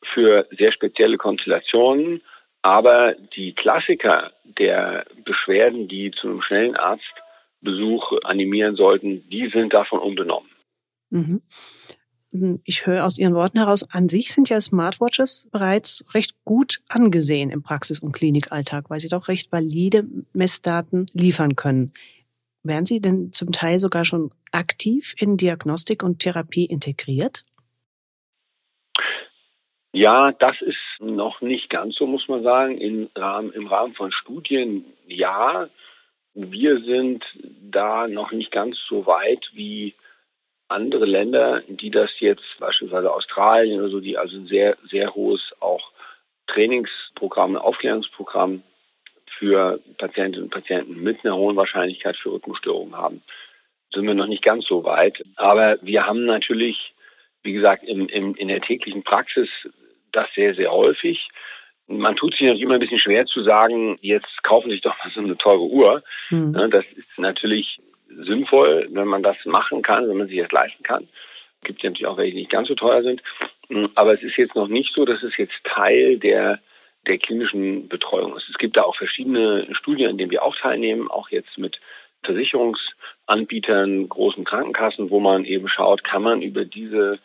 für 0.03 0.47
sehr 0.51 0.71
spezielle 0.71 1.17
Konstellationen 1.17 2.21
aber 2.61 3.15
die 3.35 3.53
Klassiker 3.53 4.31
der 4.43 5.05
Beschwerden, 5.25 5.87
die 5.87 6.11
zu 6.11 6.27
einem 6.27 6.41
schnellen 6.41 6.75
Arztbesuch 6.75 8.21
animieren 8.23 8.75
sollten, 8.75 9.27
die 9.29 9.49
sind 9.49 9.73
davon 9.73 9.99
unbenommen. 9.99 10.49
Mhm. 11.09 11.41
Ich 12.63 12.87
höre 12.87 13.05
aus 13.05 13.17
Ihren 13.17 13.33
Worten 13.33 13.57
heraus, 13.57 13.83
an 13.91 14.07
sich 14.07 14.33
sind 14.33 14.47
ja 14.47 14.61
Smartwatches 14.61 15.49
bereits 15.51 16.05
recht 16.13 16.33
gut 16.45 16.81
angesehen 16.87 17.49
im 17.49 17.61
Praxis- 17.61 17.99
und 17.99 18.13
Klinikalltag, 18.13 18.89
weil 18.89 19.01
sie 19.01 19.09
doch 19.09 19.27
recht 19.27 19.51
valide 19.51 20.05
Messdaten 20.31 21.07
liefern 21.13 21.57
können. 21.57 21.91
Werden 22.63 22.85
Sie 22.85 23.01
denn 23.01 23.33
zum 23.33 23.51
Teil 23.51 23.79
sogar 23.79 24.05
schon 24.05 24.31
aktiv 24.51 25.13
in 25.17 25.35
Diagnostik 25.35 26.03
und 26.03 26.19
Therapie 26.19 26.65
integriert? 26.65 27.43
Ja, 29.93 30.31
das 30.31 30.61
ist 30.61 30.77
noch 30.99 31.41
nicht 31.41 31.69
ganz 31.69 31.95
so, 31.95 32.05
muss 32.05 32.27
man 32.27 32.43
sagen. 32.43 32.77
Im 32.77 33.09
Rahmen, 33.15 33.51
Im 33.51 33.67
Rahmen 33.67 33.93
von 33.93 34.11
Studien 34.11 34.85
ja. 35.07 35.67
Wir 36.33 36.79
sind 36.79 37.25
da 37.61 38.07
noch 38.07 38.31
nicht 38.31 38.51
ganz 38.51 38.77
so 38.87 39.05
weit 39.05 39.49
wie 39.53 39.93
andere 40.69 41.05
Länder, 41.05 41.61
die 41.67 41.91
das 41.91 42.09
jetzt, 42.19 42.45
beispielsweise 42.59 43.13
Australien 43.13 43.81
oder 43.81 43.89
so, 43.89 43.99
die 43.99 44.17
also 44.17 44.37
ein 44.37 44.47
sehr, 44.47 44.77
sehr 44.89 45.13
hohes 45.13 45.41
auch 45.59 45.91
Trainingsprogramm, 46.47 47.57
Aufklärungsprogramm 47.57 48.63
für 49.37 49.81
Patientinnen 49.97 50.45
und 50.45 50.53
Patienten 50.53 51.03
mit 51.03 51.25
einer 51.25 51.35
hohen 51.35 51.57
Wahrscheinlichkeit 51.57 52.15
für 52.15 52.31
Rhythmusstörungen 52.31 52.95
haben, 52.95 53.21
sind 53.93 54.07
wir 54.07 54.13
noch 54.13 54.27
nicht 54.27 54.43
ganz 54.43 54.65
so 54.65 54.85
weit. 54.85 55.21
Aber 55.35 55.77
wir 55.81 56.05
haben 56.05 56.25
natürlich, 56.25 56.93
wie 57.43 57.51
gesagt, 57.51 57.83
im, 57.83 58.07
im, 58.07 58.35
in 58.35 58.47
der 58.47 58.61
täglichen 58.61 59.03
Praxis 59.03 59.49
das 60.11 60.27
sehr, 60.35 60.53
sehr 60.55 60.71
häufig. 60.71 61.29
Man 61.87 62.15
tut 62.15 62.33
sich 62.33 62.41
natürlich 62.41 62.61
immer 62.61 62.75
ein 62.75 62.79
bisschen 62.79 62.99
schwer 62.99 63.25
zu 63.25 63.43
sagen, 63.43 63.97
jetzt 64.01 64.43
kaufen 64.43 64.69
Sie 64.69 64.75
sich 64.75 64.81
doch 64.81 64.97
mal 65.03 65.11
so 65.13 65.19
eine 65.19 65.37
teure 65.37 65.63
Uhr. 65.63 66.03
Mhm. 66.29 66.53
Das 66.71 66.85
ist 66.95 67.17
natürlich 67.17 67.79
sinnvoll, 68.07 68.87
wenn 68.91 69.07
man 69.07 69.23
das 69.23 69.37
machen 69.45 69.81
kann, 69.81 70.07
wenn 70.07 70.17
man 70.17 70.27
sich 70.27 70.39
das 70.39 70.51
leisten 70.51 70.83
kann. 70.83 71.07
Es 71.61 71.67
gibt 71.67 71.83
ja 71.83 71.89
natürlich 71.89 72.07
auch 72.07 72.17
welche, 72.17 72.33
die 72.33 72.41
nicht 72.41 72.51
ganz 72.51 72.67
so 72.67 72.75
teuer 72.75 73.03
sind. 73.03 73.21
Aber 73.95 74.13
es 74.13 74.23
ist 74.23 74.37
jetzt 74.37 74.55
noch 74.55 74.67
nicht 74.67 74.93
so, 74.93 75.05
dass 75.05 75.23
es 75.23 75.37
jetzt 75.37 75.53
Teil 75.63 76.17
der, 76.17 76.59
der 77.07 77.17
klinischen 77.17 77.87
Betreuung 77.87 78.35
ist. 78.35 78.49
Es 78.49 78.57
gibt 78.57 78.77
da 78.77 78.83
auch 78.83 78.95
verschiedene 78.95 79.67
Studien, 79.75 80.09
in 80.09 80.17
denen 80.17 80.31
wir 80.31 80.43
auch 80.43 80.55
teilnehmen, 80.55 81.09
auch 81.09 81.29
jetzt 81.29 81.57
mit 81.57 81.79
Versicherungsanbietern, 82.23 84.09
großen 84.09 84.43
Krankenkassen, 84.43 85.09
wo 85.09 85.19
man 85.19 85.45
eben 85.45 85.67
schaut, 85.67 86.03
kann 86.03 86.21
man 86.21 86.41
über 86.41 86.65
diese 86.65 87.19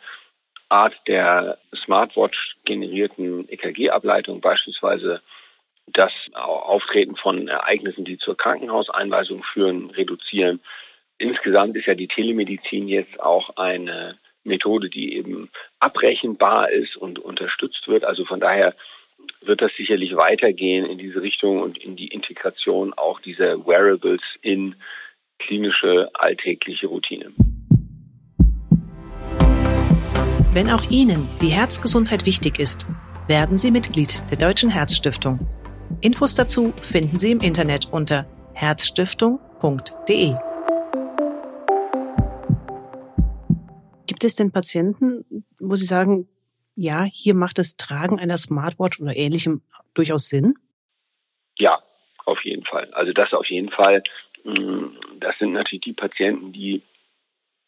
Art 0.69 0.95
der 1.07 1.57
Smartwatch 1.85 2.56
generierten 2.67 3.49
EKG-Ableitung 3.49 4.41
beispielsweise 4.41 5.21
das 5.87 6.11
Auftreten 6.33 7.15
von 7.15 7.47
Ereignissen, 7.47 8.05
die 8.05 8.17
zur 8.17 8.37
Krankenhauseinweisung 8.37 9.41
führen, 9.43 9.89
reduzieren. 9.89 10.59
Insgesamt 11.17 11.75
ist 11.77 11.87
ja 11.87 11.95
die 11.95 12.09
Telemedizin 12.09 12.87
jetzt 12.87 13.19
auch 13.19 13.55
eine 13.55 14.17
Methode, 14.43 14.89
die 14.89 15.15
eben 15.15 15.49
abrechenbar 15.79 16.69
ist 16.69 16.95
und 16.97 17.19
unterstützt 17.19 17.87
wird. 17.87 18.03
Also 18.03 18.25
von 18.25 18.39
daher 18.39 18.75
wird 19.41 19.61
das 19.61 19.71
sicherlich 19.75 20.15
weitergehen 20.15 20.85
in 20.85 20.97
diese 20.97 21.21
Richtung 21.21 21.61
und 21.61 21.77
in 21.77 21.95
die 21.95 22.07
Integration 22.07 22.93
auch 22.93 23.19
dieser 23.21 23.65
Wearables 23.65 24.21
in 24.41 24.75
klinische 25.39 26.09
alltägliche 26.13 26.87
Routine. 26.87 27.31
Wenn 30.57 30.71
auch 30.71 30.89
Ihnen 30.89 31.29
die 31.39 31.49
Herzgesundheit 31.49 32.25
wichtig 32.25 32.57
ist, 32.57 32.87
werden 33.27 33.59
Sie 33.59 33.69
Mitglied 33.69 34.23
der 34.31 34.39
Deutschen 34.39 34.71
Herzstiftung. 34.71 35.37
Infos 36.01 36.33
dazu 36.33 36.73
finden 36.81 37.19
Sie 37.19 37.31
im 37.31 37.41
Internet 37.41 37.89
unter 37.91 38.25
herzstiftung.de. 38.55 40.33
Gibt 44.07 44.23
es 44.23 44.35
denn 44.35 44.51
Patienten, 44.51 45.45
wo 45.59 45.75
Sie 45.75 45.85
sagen, 45.85 46.27
ja, 46.73 47.03
hier 47.03 47.35
macht 47.35 47.59
das 47.59 47.77
Tragen 47.77 48.19
einer 48.19 48.39
Smartwatch 48.39 48.99
oder 48.99 49.15
ähnlichem 49.15 49.61
durchaus 49.93 50.27
Sinn? 50.27 50.55
Ja, 51.59 51.83
auf 52.25 52.43
jeden 52.43 52.65
Fall. 52.65 52.91
Also 52.95 53.13
das 53.13 53.31
auf 53.31 53.45
jeden 53.45 53.69
Fall. 53.69 54.01
Mm, 54.43 54.87
das 55.19 55.37
sind 55.37 55.51
natürlich 55.51 55.83
die 55.83 55.93
Patienten, 55.93 56.51
die 56.51 56.81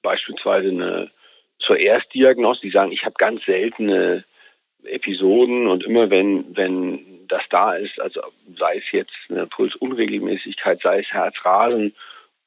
beispielsweise 0.01 0.69
eine 0.69 1.11
zur 1.59 1.77
Erstdiagnostik, 1.77 2.71
die 2.71 2.73
sagen, 2.73 2.91
ich 2.91 3.05
habe 3.05 3.15
ganz 3.17 3.43
seltene 3.45 4.23
Episoden 4.83 5.67
und 5.67 5.83
immer 5.83 6.09
wenn, 6.09 6.55
wenn 6.55 7.27
das 7.27 7.43
da 7.49 7.73
ist, 7.73 7.99
also 7.99 8.21
sei 8.57 8.77
es 8.77 8.91
jetzt 8.91 9.15
eine 9.29 9.45
Pulsunregelmäßigkeit, 9.47 10.81
sei 10.81 10.99
es 10.99 11.11
Herzrasen 11.11 11.95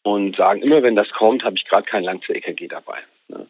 und 0.02 0.36
sagen, 0.36 0.62
immer 0.62 0.82
wenn 0.82 0.96
das 0.96 1.10
kommt, 1.10 1.44
habe 1.44 1.56
ich 1.56 1.64
gerade 1.64 1.84
kein 1.84 2.04
Langzeit-EKG 2.04 2.68
dabei. 2.68 2.98
Ne? 3.28 3.46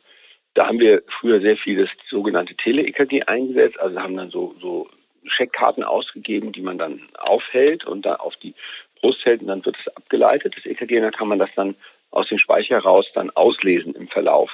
Da 0.54 0.66
haben 0.66 0.80
wir 0.80 1.02
früher 1.20 1.40
sehr 1.40 1.56
viel 1.56 1.78
das 1.78 1.90
sogenannte 2.10 2.54
Tele-EKG 2.56 3.22
eingesetzt, 3.22 3.78
also 3.80 4.00
haben 4.00 4.16
dann 4.16 4.30
so, 4.30 4.54
so 4.60 4.88
Scheckkarten 5.24 5.84
ausgegeben, 5.84 6.52
die 6.52 6.60
man 6.60 6.76
dann 6.76 7.08
aufhält 7.18 7.84
und 7.84 8.04
da 8.04 8.16
auf 8.16 8.36
die 8.36 8.54
Brust 9.00 9.24
hält 9.24 9.40
und 9.40 9.46
dann 9.46 9.64
wird 9.64 9.76
es 9.80 9.96
abgeleitet, 9.96 10.54
das 10.56 10.66
EKG, 10.66 10.96
und 10.96 11.04
dann 11.04 11.12
kann 11.12 11.28
man 11.28 11.38
das 11.38 11.50
dann 11.56 11.74
aus 12.10 12.28
dem 12.28 12.38
Speicher 12.38 12.78
raus 12.78 13.06
dann 13.14 13.30
auslesen 13.30 13.94
im 13.94 14.08
Verlauf. 14.08 14.50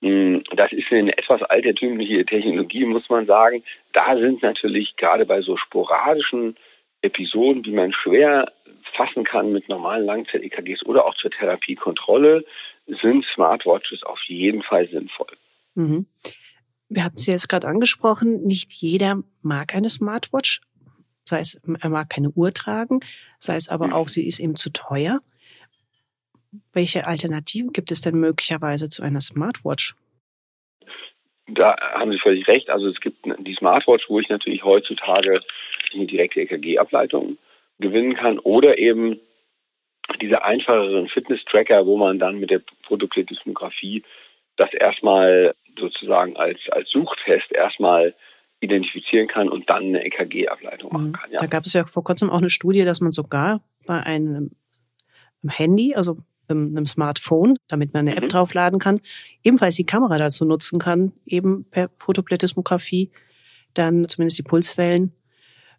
Hm, 0.00 0.44
das 0.54 0.72
ist 0.72 0.92
eine 0.92 1.16
etwas 1.18 1.42
altertümliche 1.42 2.24
Technologie, 2.24 2.84
muss 2.84 3.08
man 3.08 3.26
sagen. 3.26 3.64
Da 3.92 4.16
sind 4.16 4.42
natürlich 4.42 4.96
gerade 4.96 5.26
bei 5.26 5.40
so 5.42 5.56
sporadischen 5.56 6.56
Episoden, 7.02 7.62
die 7.62 7.72
man 7.72 7.92
schwer 7.92 8.52
fassen 8.96 9.24
kann 9.24 9.52
mit 9.52 9.68
normalen 9.68 10.04
Langzeit-EKGs 10.04 10.84
oder 10.86 11.04
auch 11.04 11.14
zur 11.16 11.30
Therapiekontrolle, 11.30 12.44
sind 12.86 13.24
Smartwatches 13.34 14.02
auf 14.02 14.20
jeden 14.26 14.62
Fall 14.62 14.88
sinnvoll. 14.88 15.36
Mhm. 15.74 16.06
Wir 16.88 17.04
hatten 17.04 17.18
Sie 17.18 17.30
jetzt 17.30 17.48
gerade 17.48 17.68
angesprochen, 17.68 18.42
nicht 18.44 18.72
jeder 18.72 19.22
mag 19.42 19.74
eine 19.74 19.90
Smartwatch. 19.90 20.60
Sei 21.24 21.40
es, 21.40 21.60
er 21.80 21.90
mag 21.90 22.08
keine 22.08 22.30
Uhr 22.30 22.52
tragen, 22.52 23.00
sei 23.38 23.56
es 23.56 23.68
aber 23.68 23.88
mhm. 23.88 23.92
auch, 23.92 24.08
sie 24.08 24.26
ist 24.26 24.40
ihm 24.40 24.56
zu 24.56 24.70
teuer. 24.70 25.20
Welche 26.72 27.06
Alternativen 27.06 27.72
gibt 27.72 27.90
es 27.90 28.00
denn 28.00 28.16
möglicherweise 28.16 28.88
zu 28.88 29.02
einer 29.02 29.20
Smartwatch? 29.20 29.94
Da 31.46 31.76
haben 31.94 32.12
Sie 32.12 32.18
völlig 32.18 32.46
recht. 32.46 32.68
Also 32.68 32.88
es 32.88 33.00
gibt 33.00 33.24
die 33.24 33.54
Smartwatch, 33.54 34.04
wo 34.08 34.20
ich 34.20 34.28
natürlich 34.28 34.64
heutzutage 34.64 35.40
eine 35.94 36.06
direkte 36.06 36.40
EKG-Ableitung 36.40 37.38
gewinnen 37.78 38.14
kann 38.14 38.38
oder 38.38 38.78
eben 38.78 39.20
diese 40.20 40.42
einfacheren 40.42 41.08
Fitness-Tracker, 41.08 41.86
wo 41.86 41.96
man 41.96 42.18
dann 42.18 42.38
mit 42.38 42.50
der 42.50 42.62
Produktletismographie 42.82 44.02
das 44.56 44.72
erstmal 44.72 45.54
sozusagen 45.78 46.36
als, 46.36 46.58
als 46.70 46.90
Suchtest 46.90 47.52
erstmal 47.52 48.14
identifizieren 48.60 49.28
kann 49.28 49.48
und 49.48 49.70
dann 49.70 49.84
eine 49.84 50.04
EKG-Ableitung 50.04 50.92
machen 50.92 51.08
mhm. 51.08 51.12
kann. 51.12 51.30
Ja. 51.30 51.38
Da 51.38 51.46
gab 51.46 51.64
es 51.64 51.72
ja 51.72 51.84
vor 51.84 52.02
kurzem 52.02 52.30
auch 52.30 52.38
eine 52.38 52.50
Studie, 52.50 52.84
dass 52.84 53.00
man 53.00 53.12
sogar 53.12 53.60
bei 53.86 54.00
einem 54.00 54.50
Handy, 55.46 55.94
also 55.94 56.18
einem 56.56 56.86
Smartphone, 56.86 57.56
damit 57.68 57.94
man 57.94 58.06
eine 58.06 58.16
App 58.16 58.24
mhm. 58.24 58.28
draufladen 58.28 58.78
kann, 58.78 59.00
ebenfalls 59.42 59.76
die 59.76 59.86
Kamera 59.86 60.18
dazu 60.18 60.44
nutzen 60.44 60.78
kann, 60.78 61.12
eben 61.26 61.64
per 61.70 61.90
Fotoplethysmographie 61.96 63.10
dann 63.74 64.08
zumindest 64.08 64.38
die 64.38 64.42
Pulswellen 64.42 65.12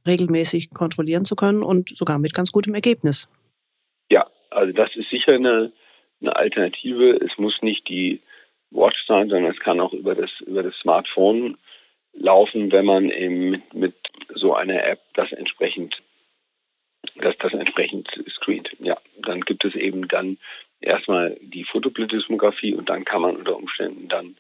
regelmäßig 0.07 0.69
kontrollieren 0.69 1.25
zu 1.25 1.35
können 1.35 1.63
und 1.63 1.89
sogar 1.89 2.19
mit 2.19 2.33
ganz 2.33 2.51
gutem 2.51 2.73
Ergebnis. 2.73 3.27
Ja, 4.09 4.27
also 4.49 4.71
das 4.73 4.95
ist 4.95 5.09
sicher 5.09 5.33
eine, 5.33 5.71
eine 6.21 6.35
Alternative. 6.35 7.17
Es 7.17 7.38
muss 7.38 7.61
nicht 7.61 7.88
die 7.89 8.21
Watch 8.71 9.05
sein, 9.07 9.29
sondern 9.29 9.51
es 9.51 9.59
kann 9.59 9.79
auch 9.79 9.93
über 9.93 10.15
das, 10.15 10.29
über 10.45 10.63
das 10.63 10.75
Smartphone 10.75 11.57
laufen, 12.13 12.71
wenn 12.71 12.85
man 12.85 13.09
eben 13.09 13.49
mit, 13.51 13.63
mit 13.73 13.95
so 14.35 14.53
einer 14.53 14.83
App 14.85 14.99
das 15.13 15.31
entsprechend 15.31 15.95
dass 17.19 17.38
das 17.38 17.53
entsprechend 17.53 18.09
screent. 18.29 18.75
Ja, 18.79 18.97
dann 19.21 19.41
gibt 19.41 19.65
es 19.65 19.75
eben 19.75 20.07
dann 20.07 20.38
erstmal 20.81 21.38
die 21.41 21.63
Fotoplethysmographie 21.63 22.73
und 22.73 22.89
dann 22.89 23.05
kann 23.05 23.21
man 23.21 23.35
unter 23.35 23.55
Umständen 23.55 24.07
dann, 24.07 24.35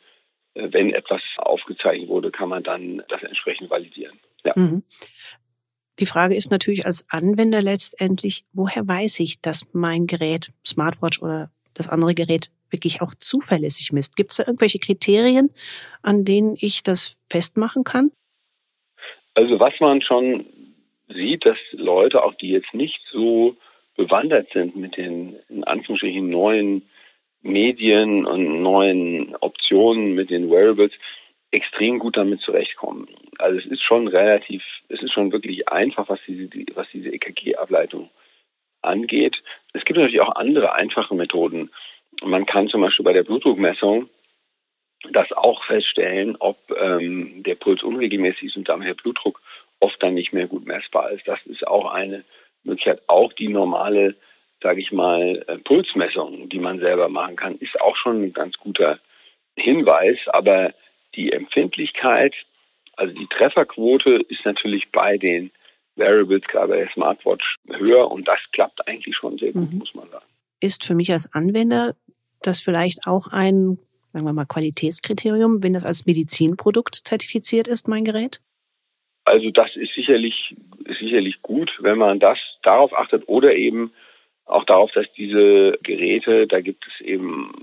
äh, 0.53 0.67
wenn 0.71 0.93
etwas 0.93 1.21
aufgezeichnet 1.37 2.09
wurde, 2.09 2.31
kann 2.31 2.49
man 2.49 2.63
dann 2.63 3.03
das 3.09 3.23
entsprechend 3.23 3.69
validieren. 3.69 4.19
Ja. 4.43 4.53
Mhm. 4.55 4.83
Die 5.99 6.05
Frage 6.05 6.35
ist 6.35 6.49
natürlich 6.49 6.85
als 6.85 7.05
Anwender 7.09 7.61
letztendlich, 7.61 8.45
woher 8.53 8.87
weiß 8.87 9.19
ich, 9.19 9.41
dass 9.41 9.67
mein 9.73 10.07
Gerät, 10.07 10.47
Smartwatch 10.65 11.21
oder 11.21 11.51
das 11.73 11.89
andere 11.89 12.15
Gerät 12.15 12.51
wirklich 12.69 13.01
auch 13.01 13.13
zuverlässig 13.13 13.91
misst? 13.91 14.15
Gibt 14.15 14.31
es 14.31 14.37
da 14.37 14.43
irgendwelche 14.45 14.79
Kriterien, 14.79 15.49
an 16.01 16.23
denen 16.23 16.55
ich 16.57 16.83
das 16.83 17.17
festmachen 17.29 17.83
kann? 17.83 18.11
Also 19.33 19.59
was 19.59 19.73
man 19.79 20.01
schon 20.01 20.45
sieht, 21.09 21.45
dass 21.45 21.57
Leute, 21.71 22.23
auch 22.23 22.35
die 22.35 22.49
jetzt 22.49 22.73
nicht 22.73 23.01
so 23.11 23.55
bewandert 23.95 24.49
sind 24.53 24.75
mit 24.75 24.97
den 24.97 25.37
in 25.49 25.63
Anführungsstrichen 25.63 26.29
neuen 26.29 26.87
Medien 27.41 28.25
und 28.25 28.61
neuen 28.61 29.35
Optionen 29.37 30.13
mit 30.13 30.29
den 30.29 30.49
Wearables, 30.49 30.91
extrem 31.51 31.99
gut 31.99 32.17
damit 32.17 32.41
zurechtkommen. 32.41 33.07
Also 33.39 33.59
es 33.59 33.65
ist 33.65 33.81
schon 33.81 34.07
relativ, 34.07 34.63
es 34.89 35.01
ist 35.01 35.13
schon 35.13 35.31
wirklich 35.31 35.67
einfach, 35.67 36.07
was 36.09 36.19
diese, 36.27 36.49
was 36.75 36.87
diese 36.93 37.09
EKG-Ableitung 37.09 38.09
angeht. 38.81 39.35
Es 39.73 39.83
gibt 39.83 39.97
natürlich 39.97 40.21
auch 40.21 40.35
andere 40.35 40.73
einfache 40.73 41.15
Methoden. 41.15 41.71
Man 42.23 42.45
kann 42.45 42.67
zum 42.67 42.81
Beispiel 42.81 43.05
bei 43.05 43.13
der 43.13 43.23
Blutdruckmessung 43.23 44.09
das 45.11 45.31
auch 45.31 45.63
feststellen, 45.65 46.35
ob 46.39 46.57
ähm, 46.77 47.41
der 47.43 47.55
Puls 47.55 47.83
unregelmäßig 47.83 48.49
ist 48.49 48.57
und 48.57 48.67
damit 48.67 48.87
der 48.87 48.95
Blutdruck 48.95 49.41
oft 49.79 50.01
dann 50.01 50.13
nicht 50.13 50.33
mehr 50.33 50.47
gut 50.47 50.65
messbar 50.65 51.11
ist. 51.11 51.27
Das 51.27 51.39
ist 51.45 51.65
auch 51.65 51.91
eine 51.91 52.23
Möglichkeit, 52.63 53.01
auch 53.07 53.33
die 53.33 53.47
normale 53.47 54.15
sage 54.61 54.81
ich 54.81 54.91
mal, 54.91 55.43
äh, 55.47 55.57
Pulsmessung, 55.59 56.49
die 56.49 56.59
man 56.59 56.79
selber 56.79 57.09
machen 57.09 57.35
kann, 57.35 57.55
ist 57.57 57.79
auch 57.81 57.95
schon 57.95 58.23
ein 58.23 58.33
ganz 58.33 58.57
guter 58.57 58.99
Hinweis. 59.55 60.17
Aber 60.27 60.73
die 61.15 61.31
Empfindlichkeit, 61.31 62.33
also 62.95 63.13
die 63.13 63.27
Trefferquote 63.27 64.25
ist 64.27 64.45
natürlich 64.45 64.91
bei 64.91 65.17
den 65.17 65.51
Variables, 65.95 66.43
gerade 66.47 66.69
bei 66.69 66.77
der 66.77 66.91
Smartwatch, 66.91 67.55
höher 67.67 68.09
und 68.09 68.27
das 68.27 68.39
klappt 68.51 68.87
eigentlich 68.87 69.15
schon 69.15 69.37
sehr 69.37 69.51
gut, 69.51 69.71
mhm. 69.71 69.79
muss 69.79 69.93
man 69.93 70.09
sagen. 70.09 70.25
Ist 70.61 70.85
für 70.85 70.95
mich 70.95 71.11
als 71.11 71.33
Anwender 71.33 71.93
das 72.41 72.59
vielleicht 72.59 73.07
auch 73.07 73.27
ein, 73.27 73.79
sagen 74.11 74.25
wir 74.25 74.33
mal, 74.33 74.45
Qualitätskriterium, 74.45 75.63
wenn 75.63 75.73
das 75.73 75.85
als 75.85 76.05
Medizinprodukt 76.05 76.95
zertifiziert 76.95 77.67
ist, 77.67 77.87
mein 77.87 78.03
Gerät? 78.03 78.41
Also 79.29 79.51
das 79.51 79.75
ist 79.75 79.93
sicherlich, 79.93 80.55
sicherlich 80.99 81.41
gut, 81.43 81.71
wenn 81.81 81.99
man 81.99 82.19
das 82.19 82.39
darauf 82.63 82.97
achtet 82.97 83.27
oder 83.27 83.53
eben 83.53 83.93
auch 84.45 84.63
darauf, 84.63 84.91
dass 84.91 85.05
diese 85.13 85.77
Geräte, 85.83 86.47
da 86.47 86.61
gibt 86.61 86.83
es 86.87 87.05
eben 87.05 87.53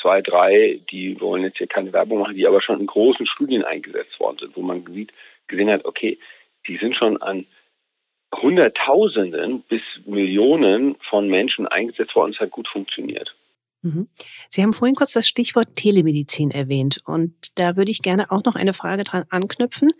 zwei, 0.00 0.20
drei, 0.22 0.80
die 0.90 1.20
wollen 1.20 1.44
jetzt 1.44 1.58
hier 1.58 1.68
keine 1.68 1.92
Werbung 1.92 2.18
machen, 2.18 2.34
die 2.34 2.48
aber 2.48 2.60
schon 2.60 2.80
in 2.80 2.86
großen 2.88 3.26
Studien 3.28 3.62
eingesetzt 3.62 4.18
worden 4.18 4.38
sind, 4.40 4.56
wo 4.56 4.62
man 4.62 4.84
sieht, 4.86 5.12
gesehen 5.46 5.70
hat, 5.70 5.84
okay, 5.84 6.18
die 6.66 6.78
sind 6.78 6.96
schon 6.96 7.22
an 7.22 7.46
Hunderttausenden 8.34 9.62
bis 9.68 9.82
Millionen 10.04 10.96
von 11.08 11.28
Menschen 11.28 11.68
eingesetzt 11.68 12.16
worden. 12.16 12.32
Es 12.32 12.40
hat 12.40 12.50
gut 12.50 12.66
funktioniert. 12.66 13.32
Mhm. 13.82 14.08
Sie 14.48 14.62
haben 14.62 14.72
vorhin 14.72 14.96
kurz 14.96 15.12
das 15.12 15.28
Stichwort 15.28 15.74
Telemedizin 15.76 16.50
erwähnt 16.50 17.00
und 17.06 17.58
da 17.58 17.76
würde 17.76 17.90
ich 17.90 18.02
gerne 18.02 18.30
auch 18.30 18.44
noch 18.44 18.56
eine 18.56 18.72
Frage 18.72 19.04
dran 19.04 19.24
anknüpfen, 19.30 19.92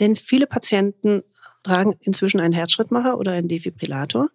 denn 0.00 0.16
viele 0.16 0.46
Patienten 0.46 1.22
tragen 1.62 1.94
inzwischen 2.00 2.40
einen 2.40 2.52
Herzschrittmacher 2.52 3.18
oder 3.18 3.32
einen 3.32 3.48
Defibrillator 3.48 4.28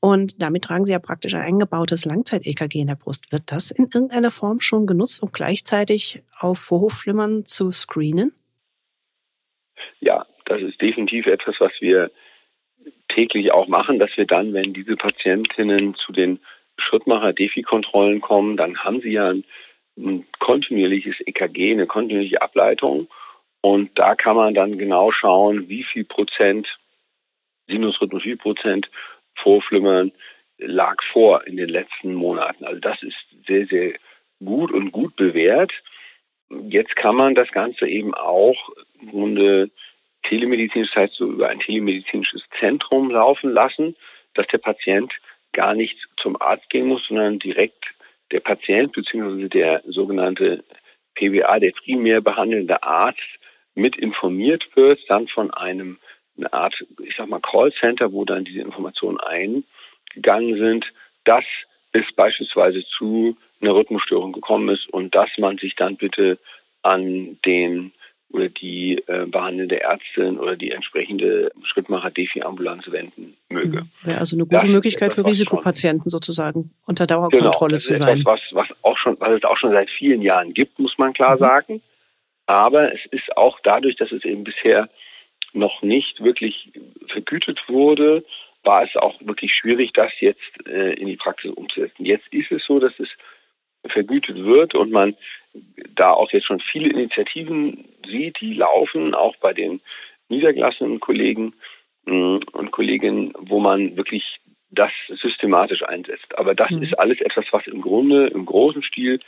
und 0.00 0.40
damit 0.40 0.64
tragen 0.64 0.84
sie 0.84 0.92
ja 0.92 0.98
praktisch 0.98 1.34
ein 1.34 1.42
eingebautes 1.42 2.06
Langzeit-EKG 2.06 2.80
in 2.80 2.86
der 2.86 2.94
Brust. 2.94 3.30
Wird 3.32 3.52
das 3.52 3.70
in 3.70 3.84
irgendeiner 3.84 4.30
Form 4.30 4.60
schon 4.60 4.86
genutzt, 4.86 5.22
um 5.22 5.30
gleichzeitig 5.30 6.22
auf 6.38 6.58
Vorhofflimmern 6.58 7.44
zu 7.44 7.70
screenen? 7.70 8.32
Ja, 10.00 10.26
das 10.46 10.62
ist 10.62 10.80
definitiv 10.80 11.26
etwas, 11.26 11.56
was 11.58 11.72
wir 11.80 12.10
täglich 13.08 13.52
auch 13.52 13.68
machen, 13.68 13.98
dass 13.98 14.16
wir 14.16 14.26
dann, 14.26 14.54
wenn 14.54 14.72
diese 14.72 14.96
Patientinnen 14.96 15.94
zu 15.94 16.12
den 16.12 16.40
Schrittmacher-Defi-Kontrollen 16.78 18.22
kommen, 18.22 18.56
dann 18.56 18.78
haben 18.78 19.02
sie 19.02 19.10
ja 19.10 19.28
ein, 19.28 19.44
ein 19.98 20.26
kontinuierliches 20.38 21.16
EKG, 21.26 21.72
eine 21.72 21.86
kontinuierliche 21.86 22.40
Ableitung. 22.40 23.08
Und 23.62 23.98
da 23.98 24.14
kann 24.14 24.36
man 24.36 24.54
dann 24.54 24.78
genau 24.78 25.12
schauen, 25.12 25.68
wie 25.68 25.84
viel 25.84 26.04
Prozent 26.04 26.66
Sinusrhythmus, 27.66 28.22
wie 28.24 28.30
viel 28.30 28.36
Prozent 28.36 28.90
Vorflimmern 29.36 30.12
lag 30.58 31.02
vor 31.12 31.46
in 31.46 31.56
den 31.56 31.68
letzten 31.68 32.14
Monaten. 32.14 32.64
Also 32.64 32.80
das 32.80 33.02
ist 33.02 33.16
sehr, 33.46 33.66
sehr 33.66 33.94
gut 34.44 34.70
und 34.72 34.92
gut 34.92 35.16
bewährt. 35.16 35.72
Jetzt 36.48 36.96
kann 36.96 37.16
man 37.16 37.34
das 37.34 37.50
Ganze 37.52 37.86
eben 37.86 38.14
auch 38.14 38.70
im 39.00 39.10
Grunde 39.10 39.70
telemedizinisch, 40.24 40.90
das 40.92 41.02
heißt 41.02 41.14
so 41.14 41.30
über 41.30 41.48
ein 41.48 41.60
telemedizinisches 41.60 42.42
Zentrum 42.58 43.10
laufen 43.10 43.50
lassen, 43.52 43.96
dass 44.34 44.46
der 44.48 44.58
Patient 44.58 45.12
gar 45.52 45.74
nicht 45.74 45.96
zum 46.16 46.40
Arzt 46.40 46.68
gehen 46.70 46.86
muss, 46.86 47.06
sondern 47.06 47.38
direkt 47.38 47.84
der 48.30 48.40
Patient 48.40 48.92
bzw. 48.92 49.48
der 49.48 49.82
sogenannte 49.86 50.64
PWA, 51.14 51.58
der 51.58 51.72
primär 51.72 52.20
behandelnde 52.20 52.82
Arzt, 52.82 53.18
mit 53.74 53.96
informiert 53.96 54.64
wird, 54.74 55.00
dann 55.08 55.28
von 55.28 55.50
einem 55.52 55.98
eine 56.36 56.52
Art, 56.52 56.74
ich 57.02 57.14
sag 57.16 57.28
mal, 57.28 57.40
Callcenter, 57.40 58.12
wo 58.12 58.24
dann 58.24 58.44
diese 58.44 58.60
Informationen 58.60 59.18
eingegangen 59.18 60.56
sind, 60.58 60.86
dass 61.24 61.44
es 61.92 62.04
beispielsweise 62.14 62.84
zu 62.96 63.36
einer 63.60 63.74
Rhythmusstörung 63.74 64.32
gekommen 64.32 64.68
ist 64.70 64.88
und 64.88 65.14
dass 65.14 65.28
man 65.38 65.58
sich 65.58 65.76
dann 65.76 65.96
bitte 65.96 66.38
an 66.82 67.38
den 67.44 67.92
oder 68.32 68.48
die 68.48 69.02
äh, 69.08 69.26
behandelnde 69.26 69.80
Ärztin 69.80 70.38
oder 70.38 70.54
die 70.54 70.70
entsprechende 70.70 71.50
Schrittmacher 71.64 72.12
Defi-Ambulanz 72.12 72.90
wenden 72.92 73.36
möge. 73.48 73.82
Wäre 74.04 74.18
also 74.18 74.36
eine 74.36 74.44
gute 74.44 74.56
das 74.56 74.66
Möglichkeit 74.66 75.12
für 75.12 75.26
Risikopatienten 75.26 76.02
schon, 76.04 76.10
sozusagen 76.10 76.70
unter 76.86 77.06
Dauerkontrolle 77.06 77.72
genau, 77.72 77.80
zu 77.80 77.94
sein. 77.94 78.20
Etwas, 78.20 78.40
was, 78.52 78.68
was 78.68 78.84
auch 78.84 78.96
schon, 78.98 79.16
was 79.18 79.30
es 79.30 79.44
auch 79.44 79.56
schon 79.58 79.72
seit 79.72 79.90
vielen 79.90 80.22
Jahren 80.22 80.54
gibt, 80.54 80.78
muss 80.78 80.96
man 80.96 81.12
klar 81.12 81.34
mhm. 81.34 81.40
sagen. 81.40 81.82
Aber 82.50 82.92
es 82.92 83.00
ist 83.12 83.36
auch 83.36 83.60
dadurch, 83.62 83.94
dass 83.94 84.10
es 84.10 84.24
eben 84.24 84.42
bisher 84.42 84.88
noch 85.52 85.82
nicht 85.82 86.20
wirklich 86.20 86.72
vergütet 87.06 87.60
wurde, 87.68 88.24
war 88.64 88.82
es 88.82 88.96
auch 88.96 89.14
wirklich 89.20 89.54
schwierig, 89.54 89.92
das 89.92 90.10
jetzt 90.18 90.66
äh, 90.66 90.94
in 90.94 91.06
die 91.06 91.16
Praxis 91.16 91.52
umzusetzen. 91.52 92.04
Jetzt 92.04 92.26
ist 92.32 92.50
es 92.50 92.64
so, 92.66 92.80
dass 92.80 92.92
es 92.98 93.08
vergütet 93.86 94.36
wird 94.36 94.74
und 94.74 94.90
man 94.90 95.14
da 95.94 96.10
auch 96.10 96.32
jetzt 96.32 96.46
schon 96.46 96.58
viele 96.58 96.90
Initiativen 96.90 97.88
sieht, 98.04 98.40
die 98.40 98.54
laufen, 98.54 99.14
auch 99.14 99.36
bei 99.36 99.52
den 99.52 99.80
niedergelassenen 100.28 100.98
Kollegen 100.98 101.54
mm, 102.06 102.38
und 102.52 102.72
Kolleginnen, 102.72 103.32
wo 103.38 103.60
man 103.60 103.96
wirklich 103.96 104.24
das 104.70 104.90
systematisch 105.22 105.84
einsetzt. 105.84 106.36
Aber 106.36 106.56
das 106.56 106.70
mhm. 106.70 106.82
ist 106.82 106.98
alles 106.98 107.20
etwas, 107.20 107.44
was 107.52 107.64
im 107.68 107.80
Grunde 107.80 108.26
im 108.26 108.44
großen 108.44 108.82
Stil 108.82 109.20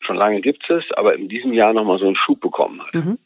schon 0.00 0.16
lange 0.16 0.40
gibt 0.40 0.68
es, 0.70 0.84
aber 0.96 1.14
in 1.14 1.28
diesem 1.28 1.52
Jahr 1.52 1.72
nochmal 1.72 1.98
so 1.98 2.06
einen 2.06 2.16
Schub 2.16 2.40
bekommen 2.40 2.82
hat. 2.82 2.94
Mhm. 2.94 3.18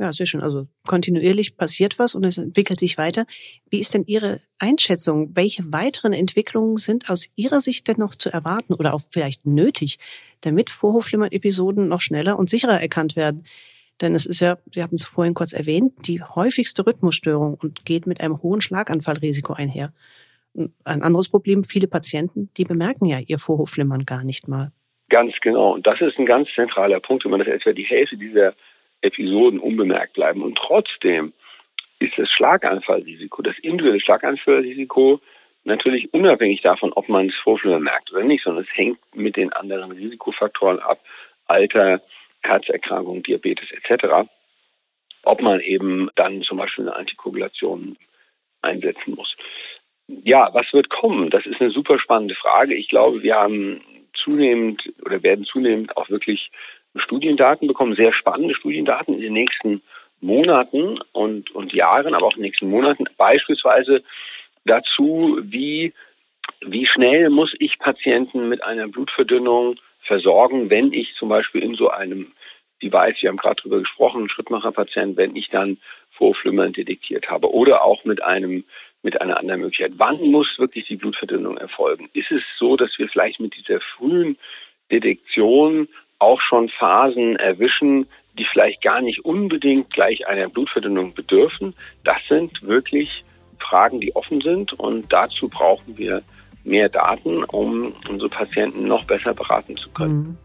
Ja, 0.00 0.14
sehr 0.14 0.24
schön. 0.24 0.42
Also 0.42 0.66
kontinuierlich 0.86 1.58
passiert 1.58 1.98
was 1.98 2.14
und 2.14 2.24
es 2.24 2.38
entwickelt 2.38 2.80
sich 2.80 2.96
weiter. 2.96 3.26
Wie 3.68 3.80
ist 3.80 3.92
denn 3.92 4.04
Ihre 4.06 4.40
Einschätzung? 4.58 5.36
Welche 5.36 5.70
weiteren 5.74 6.14
Entwicklungen 6.14 6.78
sind 6.78 7.10
aus 7.10 7.28
Ihrer 7.36 7.60
Sicht 7.60 7.86
denn 7.86 7.98
noch 7.98 8.14
zu 8.14 8.32
erwarten 8.32 8.72
oder 8.72 8.94
auch 8.94 9.02
vielleicht 9.10 9.44
nötig, 9.44 9.98
damit 10.40 10.70
Vorhofflimmern-Episoden 10.70 11.86
noch 11.86 12.00
schneller 12.00 12.38
und 12.38 12.48
sicherer 12.48 12.80
erkannt 12.80 13.14
werden? 13.14 13.44
Denn 14.00 14.14
es 14.14 14.24
ist 14.24 14.40
ja, 14.40 14.56
Sie 14.72 14.82
hatten 14.82 14.94
es 14.94 15.04
vorhin 15.04 15.34
kurz 15.34 15.52
erwähnt, 15.52 15.92
die 16.06 16.22
häufigste 16.22 16.86
Rhythmusstörung 16.86 17.56
und 17.56 17.84
geht 17.84 18.06
mit 18.06 18.22
einem 18.22 18.42
hohen 18.42 18.62
Schlaganfallrisiko 18.62 19.52
einher. 19.52 19.92
Ein 20.54 21.02
anderes 21.02 21.28
Problem, 21.28 21.62
viele 21.62 21.88
Patienten, 21.88 22.48
die 22.56 22.64
bemerken 22.64 23.04
ja 23.04 23.18
ihr 23.18 23.38
Vorhofflimmern 23.38 24.06
gar 24.06 24.24
nicht 24.24 24.48
mal. 24.48 24.72
Ganz 25.10 25.34
genau. 25.40 25.74
Und 25.74 25.86
das 25.86 26.00
ist 26.00 26.18
ein 26.18 26.26
ganz 26.26 26.48
zentraler 26.54 27.00
Punkt. 27.00 27.24
Wenn 27.24 27.32
man 27.32 27.40
das 27.40 27.48
etwa 27.48 27.72
die 27.72 27.84
Hälfte 27.84 28.16
dieser 28.16 28.54
Episoden 29.02 29.60
unbemerkt 29.60 30.14
bleiben. 30.14 30.42
Und 30.42 30.56
trotzdem 30.56 31.32
ist 31.98 32.16
das 32.16 32.30
Schlaganfallrisiko, 32.30 33.42
das 33.42 33.58
individuelle 33.58 34.00
Schlaganfallrisiko 34.00 35.20
natürlich 35.64 36.12
unabhängig 36.14 36.62
davon, 36.62 36.92
ob 36.94 37.08
man 37.08 37.28
es 37.28 37.34
Vorflimmern 37.36 37.82
merkt 37.82 38.10
oder 38.12 38.22
nicht, 38.22 38.44
sondern 38.44 38.64
es 38.64 38.76
hängt 38.76 38.98
mit 39.14 39.36
den 39.36 39.52
anderen 39.52 39.92
Risikofaktoren 39.92 40.78
ab, 40.78 40.98
Alter, 41.46 42.00
Herzerkrankung, 42.42 43.22
Diabetes 43.22 43.68
etc., 43.72 44.28
ob 45.24 45.42
man 45.42 45.60
eben 45.60 46.08
dann 46.14 46.40
zum 46.42 46.56
Beispiel 46.56 46.88
eine 46.88 46.96
Antikoagulation 46.96 47.96
einsetzen 48.62 49.14
muss. 49.14 49.36
Ja, 50.24 50.48
was 50.54 50.72
wird 50.72 50.88
kommen? 50.88 51.28
Das 51.28 51.44
ist 51.44 51.60
eine 51.60 51.70
super 51.70 51.98
spannende 51.98 52.34
Frage. 52.34 52.74
Ich 52.74 52.88
glaube, 52.88 53.22
wir 53.22 53.36
haben 53.36 53.82
zunehmend 54.22 54.82
oder 55.04 55.22
werden 55.22 55.44
zunehmend 55.44 55.96
auch 55.96 56.08
wirklich 56.10 56.50
Studiendaten 56.96 57.68
bekommen, 57.68 57.94
sehr 57.94 58.12
spannende 58.12 58.54
Studiendaten 58.54 59.14
in 59.14 59.20
den 59.20 59.32
nächsten 59.32 59.82
Monaten 60.20 60.98
und, 61.12 61.50
und 61.52 61.72
Jahren, 61.72 62.14
aber 62.14 62.26
auch 62.26 62.32
in 62.32 62.42
den 62.42 62.50
nächsten 62.50 62.68
Monaten, 62.68 63.04
beispielsweise 63.16 64.02
dazu, 64.64 65.38
wie, 65.42 65.92
wie 66.60 66.86
schnell 66.86 67.30
muss 67.30 67.54
ich 67.58 67.78
Patienten 67.78 68.48
mit 68.48 68.62
einer 68.62 68.88
Blutverdünnung 68.88 69.76
versorgen, 70.02 70.70
wenn 70.70 70.92
ich 70.92 71.14
zum 71.14 71.28
Beispiel 71.28 71.62
in 71.62 71.74
so 71.74 71.90
einem 71.90 72.32
Device, 72.82 73.16
wir 73.20 73.28
haben 73.28 73.36
gerade 73.36 73.56
darüber 73.62 73.80
gesprochen, 73.80 74.28
Schrittmacherpatient, 74.28 75.16
wenn 75.16 75.36
ich 75.36 75.48
dann 75.50 75.78
Vorflimmern 76.12 76.72
detektiert 76.72 77.30
habe 77.30 77.52
oder 77.52 77.84
auch 77.84 78.04
mit 78.04 78.22
einem 78.22 78.64
mit 79.02 79.20
einer 79.20 79.38
anderen 79.38 79.60
Möglichkeit. 79.60 79.92
Wann 79.96 80.20
muss 80.30 80.46
wirklich 80.58 80.86
die 80.86 80.96
Blutverdünnung 80.96 81.56
erfolgen? 81.56 82.08
Ist 82.12 82.30
es 82.30 82.42
so, 82.58 82.76
dass 82.76 82.90
wir 82.98 83.08
vielleicht 83.08 83.40
mit 83.40 83.54
dieser 83.56 83.80
frühen 83.96 84.36
Detektion 84.90 85.88
auch 86.18 86.40
schon 86.40 86.68
Phasen 86.68 87.36
erwischen, 87.36 88.06
die 88.38 88.44
vielleicht 88.44 88.82
gar 88.82 89.00
nicht 89.00 89.24
unbedingt 89.24 89.90
gleich 89.90 90.26
einer 90.26 90.48
Blutverdünnung 90.48 91.14
bedürfen. 91.14 91.74
Das 92.04 92.18
sind 92.28 92.62
wirklich 92.62 93.24
Fragen, 93.58 94.00
die 94.00 94.14
offen 94.14 94.40
sind 94.40 94.72
und 94.74 95.12
dazu 95.12 95.48
brauchen 95.48 95.96
wir 95.96 96.22
mehr 96.64 96.88
Daten, 96.88 97.44
um 97.44 97.94
unsere 98.08 98.28
Patienten 98.28 98.86
noch 98.86 99.04
besser 99.04 99.34
beraten 99.34 99.76
zu 99.76 99.90
können. 99.90 100.18
Mhm. 100.18 100.38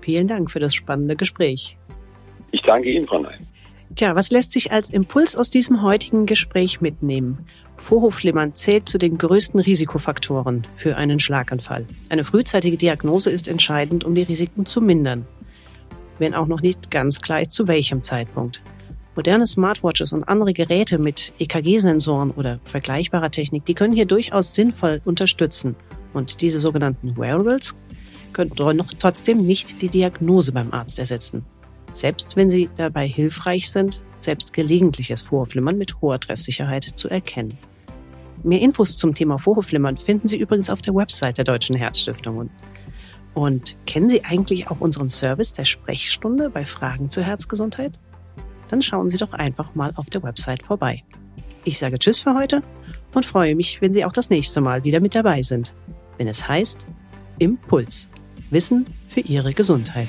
Vielen 0.00 0.28
Dank 0.28 0.50
für 0.50 0.60
das 0.60 0.74
spannende 0.74 1.16
Gespräch. 1.16 1.76
Ich 2.52 2.62
danke 2.62 2.90
Ihnen, 2.90 3.06
Frau 3.06 3.18
Ney. 3.18 3.34
Tja, 3.96 4.14
was 4.14 4.30
lässt 4.30 4.52
sich 4.52 4.72
als 4.72 4.90
Impuls 4.90 5.36
aus 5.36 5.50
diesem 5.50 5.82
heutigen 5.82 6.24
Gespräch 6.24 6.80
mitnehmen? 6.80 7.44
Vorhofflimmern 7.80 8.54
zählt 8.54 8.88
zu 8.90 8.98
den 8.98 9.16
größten 9.16 9.58
Risikofaktoren 9.58 10.66
für 10.76 10.96
einen 10.96 11.18
Schlaganfall. 11.18 11.86
Eine 12.10 12.24
frühzeitige 12.24 12.76
Diagnose 12.76 13.30
ist 13.30 13.48
entscheidend, 13.48 14.04
um 14.04 14.14
die 14.14 14.22
Risiken 14.22 14.66
zu 14.66 14.82
mindern. 14.82 15.26
Wenn 16.18 16.34
auch 16.34 16.46
noch 16.46 16.60
nicht 16.60 16.90
ganz 16.90 17.20
klar 17.20 17.40
ist, 17.40 17.52
zu 17.52 17.66
welchem 17.66 18.02
Zeitpunkt. 18.02 18.62
Moderne 19.16 19.46
Smartwatches 19.46 20.12
und 20.12 20.24
andere 20.24 20.52
Geräte 20.52 20.98
mit 20.98 21.32
EKG-Sensoren 21.38 22.30
oder 22.32 22.60
vergleichbarer 22.64 23.30
Technik, 23.30 23.64
die 23.64 23.74
können 23.74 23.94
hier 23.94 24.06
durchaus 24.06 24.54
sinnvoll 24.54 25.00
unterstützen. 25.06 25.74
Und 26.12 26.42
diese 26.42 26.60
sogenannten 26.60 27.16
Wearables 27.16 27.76
können 28.34 28.50
noch 28.76 28.92
trotzdem 28.98 29.46
nicht 29.46 29.80
die 29.80 29.88
Diagnose 29.88 30.52
beim 30.52 30.72
Arzt 30.72 30.98
ersetzen. 30.98 31.46
Selbst 31.92 32.36
wenn 32.36 32.50
sie 32.50 32.68
dabei 32.76 33.08
hilfreich 33.08 33.70
sind, 33.70 34.02
selbst 34.18 34.52
gelegentliches 34.52 35.22
Vorflimmern 35.22 35.78
mit 35.78 36.00
hoher 36.00 36.20
Treffsicherheit 36.20 36.84
zu 36.84 37.08
erkennen. 37.08 37.58
Mehr 38.42 38.60
Infos 38.60 38.96
zum 38.96 39.14
Thema 39.14 39.38
Vorhofflimmern 39.38 39.96
finden 39.96 40.28
Sie 40.28 40.38
übrigens 40.38 40.70
auf 40.70 40.80
der 40.80 40.94
Website 40.94 41.38
der 41.38 41.44
Deutschen 41.44 41.76
Herzstiftung. 41.76 42.50
Und 43.34 43.76
kennen 43.86 44.08
Sie 44.08 44.24
eigentlich 44.24 44.68
auch 44.68 44.80
unseren 44.80 45.08
Service 45.08 45.52
der 45.52 45.64
Sprechstunde 45.64 46.50
bei 46.50 46.64
Fragen 46.64 47.10
zur 47.10 47.24
Herzgesundheit? 47.24 47.98
Dann 48.68 48.82
schauen 48.82 49.10
Sie 49.10 49.18
doch 49.18 49.32
einfach 49.32 49.74
mal 49.74 49.92
auf 49.96 50.10
der 50.10 50.22
Website 50.22 50.64
vorbei. 50.64 51.02
Ich 51.64 51.78
sage 51.78 51.98
Tschüss 51.98 52.18
für 52.18 52.34
heute 52.34 52.62
und 53.14 53.26
freue 53.26 53.54
mich, 53.54 53.82
wenn 53.82 53.92
Sie 53.92 54.04
auch 54.04 54.12
das 54.12 54.30
nächste 54.30 54.60
Mal 54.60 54.84
wieder 54.84 55.00
mit 55.00 55.14
dabei 55.14 55.42
sind, 55.42 55.74
wenn 56.16 56.26
es 56.26 56.48
heißt 56.48 56.86
Impuls. 57.38 58.08
Wissen 58.50 58.86
für 59.08 59.20
Ihre 59.20 59.52
Gesundheit. 59.52 60.08